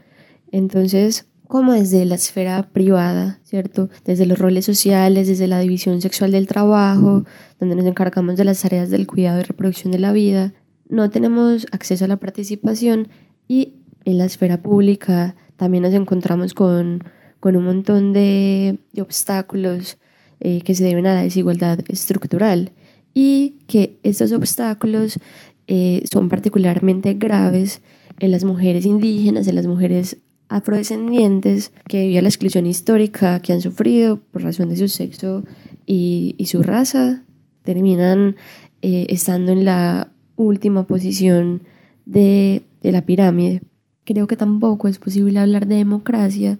Entonces, 0.51 1.25
como 1.47 1.73
desde 1.73 2.05
la 2.05 2.15
esfera 2.15 2.69
privada, 2.71 3.39
¿cierto? 3.43 3.89
Desde 4.03 4.25
los 4.25 4.37
roles 4.37 4.65
sociales, 4.65 5.27
desde 5.27 5.47
la 5.47 5.59
división 5.59 6.01
sexual 6.01 6.31
del 6.31 6.47
trabajo, 6.47 7.23
donde 7.59 7.75
nos 7.75 7.85
encargamos 7.85 8.35
de 8.35 8.45
las 8.45 8.61
tareas 8.61 8.89
del 8.89 9.07
cuidado 9.07 9.39
y 9.39 9.43
reproducción 9.43 9.91
de 9.91 9.99
la 9.99 10.11
vida, 10.11 10.53
no 10.89 11.09
tenemos 11.09 11.65
acceso 11.71 12.05
a 12.05 12.07
la 12.07 12.17
participación 12.17 13.07
y 13.47 13.73
en 14.05 14.17
la 14.17 14.25
esfera 14.25 14.61
pública 14.61 15.35
también 15.55 15.83
nos 15.83 15.93
encontramos 15.93 16.53
con, 16.53 17.03
con 17.39 17.55
un 17.55 17.65
montón 17.65 18.13
de, 18.13 18.79
obstáculos 18.99 19.97
eh, 20.39 20.61
que 20.61 20.75
se 20.75 20.83
deben 20.83 21.07
a 21.07 21.13
la 21.13 21.23
desigualdad 21.23 21.79
estructural 21.87 22.71
y 23.13 23.55
que 23.67 23.97
estos 24.03 24.31
obstáculos 24.33 25.19
eh, 25.67 26.03
son 26.11 26.29
particularmente 26.29 27.13
graves 27.15 27.81
en 28.19 28.31
las 28.31 28.43
mujeres 28.43 28.85
indígenas, 28.85 29.47
en 29.47 29.55
las 29.55 29.65
mujeres 29.65 30.17
afrodescendientes 30.47 31.71
que 31.87 31.99
debido 31.99 32.19
a 32.19 32.21
la 32.21 32.29
exclusión 32.29 32.67
histórica 32.67 33.39
que 33.39 33.53
han 33.53 33.61
sufrido 33.61 34.19
por 34.31 34.43
razón 34.43 34.69
de 34.69 34.77
su 34.77 34.87
sexo 34.87 35.43
y, 35.85 36.35
su 36.45 36.61
raza, 36.61 37.23
terminan 37.63 38.35
eh, 38.81 39.07
estando 39.09 39.51
en 39.51 39.65
la 39.65 40.11
última 40.35 40.85
posición 40.85 41.63
de, 42.05 42.61
de 42.81 42.91
la 42.91 43.05
pirámide. 43.05 43.61
Creo 44.03 44.27
que 44.27 44.37
tampoco 44.37 44.87
es 44.87 44.99
posible 44.99 45.39
hablar 45.39 45.65
de 45.65 45.75
democracia 45.75 46.59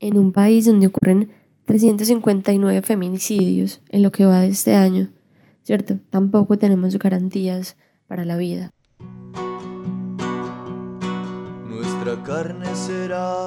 en 0.00 0.18
un 0.18 0.32
país 0.32 0.66
donde 0.66 0.88
ocurren 0.88 1.28
359 1.66 2.82
feminicidios 2.82 3.80
en 3.88 4.02
lo 4.02 4.12
que 4.12 4.24
va 4.24 4.40
de 4.40 4.48
este 4.48 4.74
año, 4.74 5.10
¿cierto? 5.62 5.98
Tampoco 6.10 6.58
tenemos 6.58 6.98
garantías 6.98 7.76
para 8.06 8.24
la 8.24 8.36
vida. 8.36 8.72
nuestra 12.02 12.22
carne 12.24 12.66
será 12.74 13.46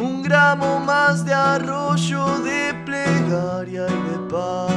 un 0.00 0.22
gramo 0.22 0.78
más 0.78 1.24
de 1.24 1.34
arroyo, 1.34 2.24
de 2.44 2.72
plegaria 2.86 3.86
y 3.88 4.10
de 4.10 4.18
paz, 4.30 4.72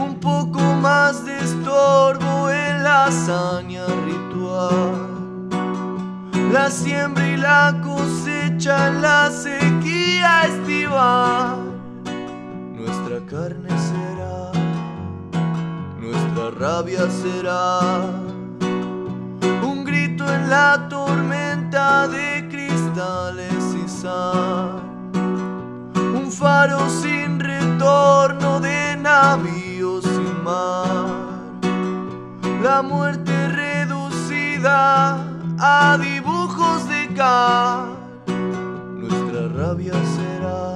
un 0.00 0.18
poco 0.18 0.58
más 0.80 1.22
de 1.26 1.36
estorbo 1.36 2.48
en 2.50 2.82
la 2.82 3.04
hazaña 3.04 3.86
ritual. 4.06 5.15
La 6.52 6.70
siembra 6.70 7.26
y 7.26 7.36
la 7.36 7.80
cosecha 7.82 8.90
la 8.90 9.30
sequía 9.30 10.46
estival. 10.46 11.58
Nuestra 12.74 13.18
carne 13.28 13.68
será, 13.90 14.52
nuestra 15.98 16.50
rabia 16.58 17.10
será. 17.10 18.00
Un 19.62 19.84
grito 19.84 20.32
en 20.32 20.48
la 20.48 20.88
tormenta 20.88 22.06
de 22.08 22.46
cristales 22.48 23.74
y 23.84 23.88
sal. 23.88 24.80
Un 25.94 26.30
faro 26.30 26.88
sin 26.88 27.40
retorno 27.40 28.60
de 28.60 28.96
navíos 28.96 30.04
sin 30.04 30.44
mar. 30.44 31.06
La 32.62 32.82
muerte 32.82 33.48
reducida 33.48 35.18
a 35.58 35.98
dibujos 35.98 36.35
Nuestra 38.98 39.48
rabia 39.48 39.94
será, 39.94 40.74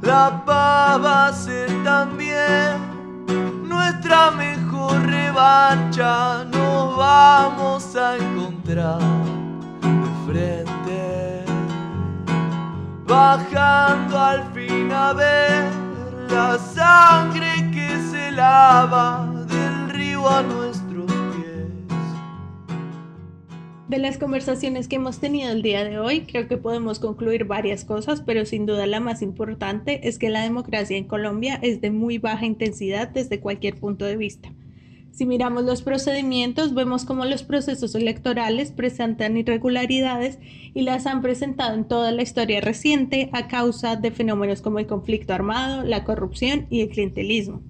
la 0.00 0.42
paz 0.44 1.00
va 1.00 1.26
a 1.28 1.32
ser 1.32 1.70
también 1.84 2.80
nuestra 3.68 4.32
mejor 4.32 5.00
revancha. 5.06 6.42
Nos 6.46 6.96
vamos 6.96 7.94
a 7.94 8.16
encontrar 8.16 8.98
de 9.82 10.10
frente, 10.26 11.44
bajando 13.06 14.18
al 14.18 14.42
fin 14.52 14.90
a 14.90 15.12
ver 15.12 15.62
la 16.28 16.58
sangre 16.58 17.70
que 17.70 18.00
se 18.10 18.32
lava 18.32 19.28
del 19.46 19.90
río 19.90 20.28
a 20.28 20.42
nuestro 20.42 20.71
De 23.92 23.98
las 23.98 24.16
conversaciones 24.16 24.88
que 24.88 24.96
hemos 24.96 25.20
tenido 25.20 25.52
el 25.52 25.60
día 25.60 25.84
de 25.84 25.98
hoy, 25.98 26.22
creo 26.22 26.48
que 26.48 26.56
podemos 26.56 26.98
concluir 26.98 27.44
varias 27.44 27.84
cosas, 27.84 28.22
pero 28.22 28.46
sin 28.46 28.64
duda 28.64 28.86
la 28.86 29.00
más 29.00 29.20
importante 29.20 30.08
es 30.08 30.18
que 30.18 30.30
la 30.30 30.40
democracia 30.40 30.96
en 30.96 31.04
Colombia 31.04 31.58
es 31.60 31.82
de 31.82 31.90
muy 31.90 32.16
baja 32.16 32.46
intensidad 32.46 33.10
desde 33.10 33.40
cualquier 33.40 33.76
punto 33.78 34.06
de 34.06 34.16
vista. 34.16 34.50
Si 35.10 35.26
miramos 35.26 35.64
los 35.64 35.82
procedimientos, 35.82 36.72
vemos 36.72 37.04
cómo 37.04 37.26
los 37.26 37.42
procesos 37.42 37.94
electorales 37.94 38.70
presentan 38.70 39.36
irregularidades 39.36 40.38
y 40.72 40.80
las 40.80 41.06
han 41.06 41.20
presentado 41.20 41.74
en 41.74 41.84
toda 41.84 42.12
la 42.12 42.22
historia 42.22 42.62
reciente 42.62 43.28
a 43.34 43.46
causa 43.46 43.96
de 43.96 44.10
fenómenos 44.10 44.62
como 44.62 44.78
el 44.78 44.86
conflicto 44.86 45.34
armado, 45.34 45.84
la 45.84 46.04
corrupción 46.04 46.66
y 46.70 46.80
el 46.80 46.88
clientelismo. 46.88 47.60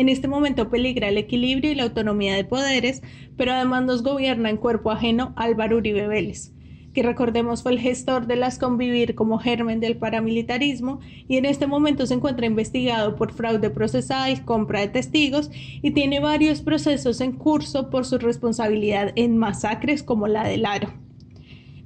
En 0.00 0.08
este 0.08 0.28
momento 0.28 0.70
peligra 0.70 1.08
el 1.08 1.18
equilibrio 1.18 1.70
y 1.70 1.74
la 1.74 1.82
autonomía 1.82 2.34
de 2.34 2.46
poderes, 2.46 3.02
pero 3.36 3.52
además 3.52 3.84
nos 3.84 4.02
gobierna 4.02 4.48
en 4.48 4.56
cuerpo 4.56 4.90
ajeno 4.90 5.34
Álvaro 5.36 5.76
Uribe 5.76 6.08
Vélez, 6.08 6.54
que 6.94 7.02
recordemos 7.02 7.62
fue 7.62 7.72
el 7.72 7.80
gestor 7.80 8.26
de 8.26 8.36
las 8.36 8.58
convivir 8.58 9.14
como 9.14 9.38
germen 9.38 9.78
del 9.78 9.98
paramilitarismo 9.98 11.00
y 11.28 11.36
en 11.36 11.44
este 11.44 11.66
momento 11.66 12.06
se 12.06 12.14
encuentra 12.14 12.46
investigado 12.46 13.14
por 13.14 13.34
fraude 13.34 13.68
procesal, 13.68 14.42
compra 14.46 14.80
de 14.80 14.88
testigos 14.88 15.50
y 15.52 15.90
tiene 15.90 16.18
varios 16.18 16.62
procesos 16.62 17.20
en 17.20 17.32
curso 17.32 17.90
por 17.90 18.06
su 18.06 18.16
responsabilidad 18.16 19.12
en 19.16 19.36
masacres 19.36 20.02
como 20.02 20.28
la 20.28 20.44
del 20.44 20.64
Aro. 20.64 20.94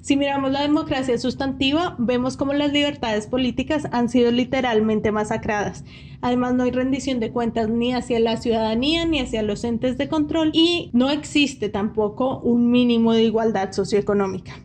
Si 0.05 0.19
miramos 0.19 0.53
la 0.53 0.61
democracia 0.61 1.17
sustantiva, 1.17 1.97
vemos 1.99 2.37
cómo 2.37 2.53
las 2.53 2.71
libertades 2.71 3.27
políticas 3.27 3.88
han 3.90 4.11
sido 4.11 4.31
literalmente 4.33 5.12
masacradas. 5.12 5.83
Además, 6.21 6.53
no 6.53 6.64
hay 6.64 6.73
rendición 6.73 7.21
de 7.21 7.33
cuentas 7.33 7.71
ni 7.71 7.95
hacia 7.95 8.21
la 8.21 8.37
ciudadanía 8.37 9.07
ni 9.07 9.21
hacia 9.21 9.43
los 9.43 9.64
entes 9.64 9.97
de 9.97 10.11
control 10.11 10.51
y 10.53 10.90
no 10.93 11.09
existe 11.09 11.71
tampoco 11.71 12.40
un 12.40 12.71
mínimo 12.71 13.14
de 13.14 13.23
igualdad 13.23 13.73
socioeconómica. 13.73 14.63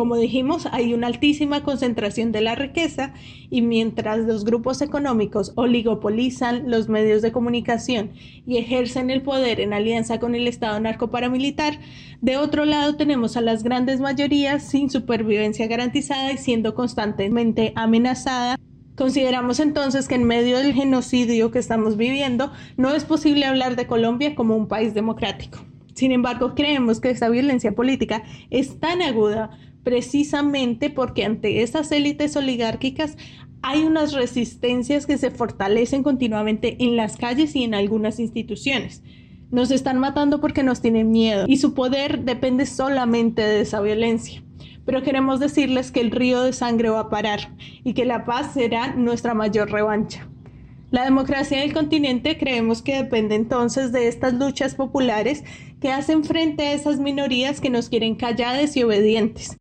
Como 0.00 0.16
dijimos, 0.16 0.66
hay 0.72 0.94
una 0.94 1.08
altísima 1.08 1.62
concentración 1.62 2.32
de 2.32 2.40
la 2.40 2.54
riqueza 2.54 3.12
y 3.50 3.60
mientras 3.60 4.20
los 4.20 4.46
grupos 4.46 4.80
económicos 4.80 5.52
oligopolizan 5.56 6.70
los 6.70 6.88
medios 6.88 7.20
de 7.20 7.32
comunicación 7.32 8.12
y 8.46 8.56
ejercen 8.56 9.10
el 9.10 9.20
poder 9.20 9.60
en 9.60 9.74
alianza 9.74 10.18
con 10.18 10.34
el 10.34 10.48
Estado 10.48 10.80
narcoparamilitar, 10.80 11.80
de 12.22 12.38
otro 12.38 12.64
lado 12.64 12.96
tenemos 12.96 13.36
a 13.36 13.42
las 13.42 13.62
grandes 13.62 14.00
mayorías 14.00 14.62
sin 14.62 14.88
supervivencia 14.88 15.66
garantizada 15.66 16.32
y 16.32 16.38
siendo 16.38 16.74
constantemente 16.74 17.74
amenazada 17.76 18.56
Consideramos 18.96 19.60
entonces 19.60 20.08
que 20.08 20.14
en 20.14 20.24
medio 20.24 20.56
del 20.56 20.72
genocidio 20.72 21.50
que 21.50 21.58
estamos 21.58 21.98
viviendo 21.98 22.52
no 22.78 22.94
es 22.94 23.04
posible 23.04 23.44
hablar 23.44 23.76
de 23.76 23.86
Colombia 23.86 24.34
como 24.34 24.56
un 24.56 24.66
país 24.66 24.94
democrático. 24.94 25.58
Sin 26.00 26.12
embargo, 26.12 26.54
creemos 26.54 26.98
que 26.98 27.10
esta 27.10 27.28
violencia 27.28 27.72
política 27.72 28.22
es 28.48 28.80
tan 28.80 29.02
aguda 29.02 29.50
precisamente 29.82 30.90
porque 30.90 31.24
ante 31.24 31.62
estas 31.62 31.90
élites 31.92 32.36
oligárquicas 32.36 33.16
hay 33.62 33.82
unas 33.82 34.12
resistencias 34.12 35.06
que 35.06 35.18
se 35.18 35.30
fortalecen 35.30 36.02
continuamente 36.02 36.76
en 36.80 36.96
las 36.96 37.16
calles 37.16 37.54
y 37.54 37.64
en 37.64 37.74
algunas 37.74 38.18
instituciones. 38.18 39.02
Nos 39.50 39.70
están 39.70 39.98
matando 39.98 40.40
porque 40.40 40.62
nos 40.62 40.80
tienen 40.80 41.10
miedo 41.10 41.44
y 41.46 41.56
su 41.56 41.74
poder 41.74 42.24
depende 42.24 42.66
solamente 42.66 43.42
de 43.42 43.60
esa 43.60 43.80
violencia. 43.80 44.42
Pero 44.86 45.02
queremos 45.02 45.40
decirles 45.40 45.90
que 45.90 46.00
el 46.00 46.10
río 46.10 46.42
de 46.42 46.52
sangre 46.52 46.88
va 46.88 47.00
a 47.00 47.10
parar 47.10 47.54
y 47.84 47.92
que 47.92 48.04
la 48.04 48.24
paz 48.24 48.54
será 48.54 48.94
nuestra 48.94 49.34
mayor 49.34 49.70
revancha. 49.70 50.26
La 50.90 51.04
democracia 51.04 51.60
del 51.60 51.72
continente 51.72 52.36
creemos 52.38 52.82
que 52.82 52.96
depende 52.96 53.36
entonces 53.36 53.92
de 53.92 54.08
estas 54.08 54.34
luchas 54.34 54.74
populares 54.74 55.44
que 55.80 55.92
hacen 55.92 56.24
frente 56.24 56.66
a 56.66 56.72
esas 56.72 56.98
minorías 56.98 57.60
que 57.60 57.70
nos 57.70 57.88
quieren 57.88 58.16
calladas 58.16 58.76
y 58.76 58.82
obedientes. 58.82 59.59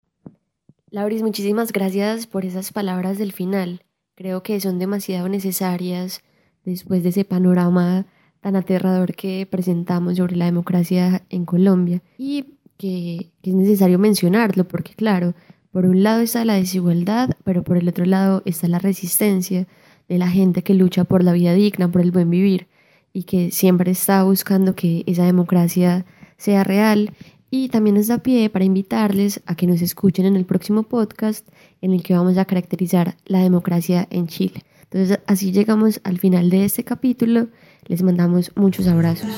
Lauris, 0.92 1.22
muchísimas 1.22 1.72
gracias 1.72 2.26
por 2.26 2.46
esas 2.46 2.72
palabras 2.72 3.20
del 3.20 3.32
final. 3.32 3.84
Creo 4.16 4.42
que 4.42 4.60
son 4.60 4.80
demasiado 4.80 5.30
necesarias 5.30 6.24
después 6.66 7.04
de 7.04 7.10
ese 7.10 7.26
panorama 7.26 8.08
tan 8.42 8.56
aterrador 8.56 9.14
que 9.14 9.48
presentamos 9.50 10.18
sobre 10.18 10.36
la 10.36 10.46
democracia 10.46 11.24
en 11.30 11.46
Colombia 11.46 12.02
y 12.18 12.56
que, 12.78 13.30
es 13.44 13.54
necesario 13.54 14.00
mencionarlo 14.00 14.68
porque 14.68 14.96
claro, 14.96 15.36
por 15.72 15.86
un 15.86 16.02
lado 16.02 16.22
está 16.22 16.44
la 16.44 16.56
desigualdad, 16.56 17.32
pero 17.44 17.64
por 17.64 17.78
el 17.78 17.88
otro 17.88 18.06
lado 18.06 18.42
está 18.46 18.68
la 18.68 18.80
resistencia 18.80 19.68
de 20.08 20.18
la 20.18 20.30
gente 20.30 20.64
que 20.64 20.74
lucha 20.74 21.04
por 21.04 21.24
la 21.24 21.34
vida 21.34 21.54
digna, 21.54 21.92
por 21.92 22.02
el 22.02 22.12
buen 22.12 22.32
vivir 22.32 22.68
y 23.14 23.24
que 23.24 23.52
siempre 23.52 23.92
está 23.92 24.24
buscando 24.24 24.74
que 24.74 25.04
esa 25.06 25.26
democracia 25.26 26.06
sea 26.38 26.64
real 26.64 27.14
y 27.52 27.70
también 27.70 27.96
nos 27.96 28.08
da 28.08 28.20
pie 28.20 28.50
para 28.50 28.66
invitarles 28.66 29.42
a 29.46 29.56
que 29.56 29.68
nos 29.68 29.82
escuchen 29.82 30.26
en 30.26 30.36
el 30.36 30.46
próximo 30.46 30.84
podcast 30.84 31.48
en 31.82 31.94
el 31.94 32.04
que 32.04 32.14
vamos 32.14 32.38
a 32.38 32.46
caracterizar 32.46 33.16
la 33.26 33.40
democracia 33.40 34.08
en 34.10 34.28
Chile. 34.28 34.64
Entonces 34.84 35.20
así 35.28 35.52
llegamos 35.52 36.02
al 36.04 36.20
final 36.20 36.50
de 36.50 36.66
este 36.66 36.84
capítulo. 36.84 37.48
Les 37.86 38.02
mandamos 38.02 38.52
muchos 38.56 38.88
abrazos. 38.88 39.30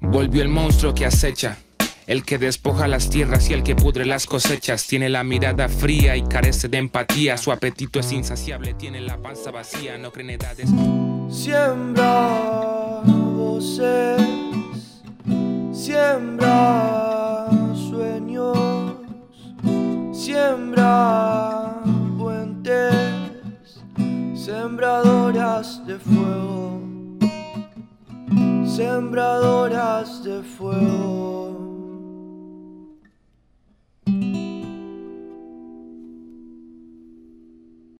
Volvió 0.00 0.42
el 0.42 0.48
monstruo 0.48 0.94
que 0.94 1.06
acecha 1.06 1.58
el 2.06 2.24
que 2.24 2.38
despoja 2.38 2.88
las 2.88 3.08
tierras 3.10 3.48
y 3.50 3.54
el 3.54 3.62
que 3.62 3.74
pudre 3.74 4.04
las 4.04 4.26
cosechas 4.26 4.86
tiene 4.86 5.08
la 5.08 5.24
mirada 5.24 5.68
fría 5.68 6.16
y 6.16 6.22
carece 6.22 6.68
de 6.68 6.78
empatía. 6.78 7.38
Su 7.38 7.52
apetito 7.52 8.00
es 8.00 8.12
insaciable, 8.12 8.74
tiene 8.74 9.00
la 9.00 9.16
panza 9.18 9.50
vacía, 9.50 9.96
no 9.98 10.12
cree 10.12 10.24
en 10.24 10.30
edades. 10.30 10.70
Siembra 11.30 13.00
voces, 13.04 14.20
siembra 15.72 17.48
sueños, 17.88 18.96
siembra 20.12 21.82
puentes, 22.18 22.94
sembradoras 24.34 25.86
de 25.86 25.98
fuego, 25.98 26.80
sembradoras 28.66 30.22
de 30.24 30.42
fuego. 30.42 31.43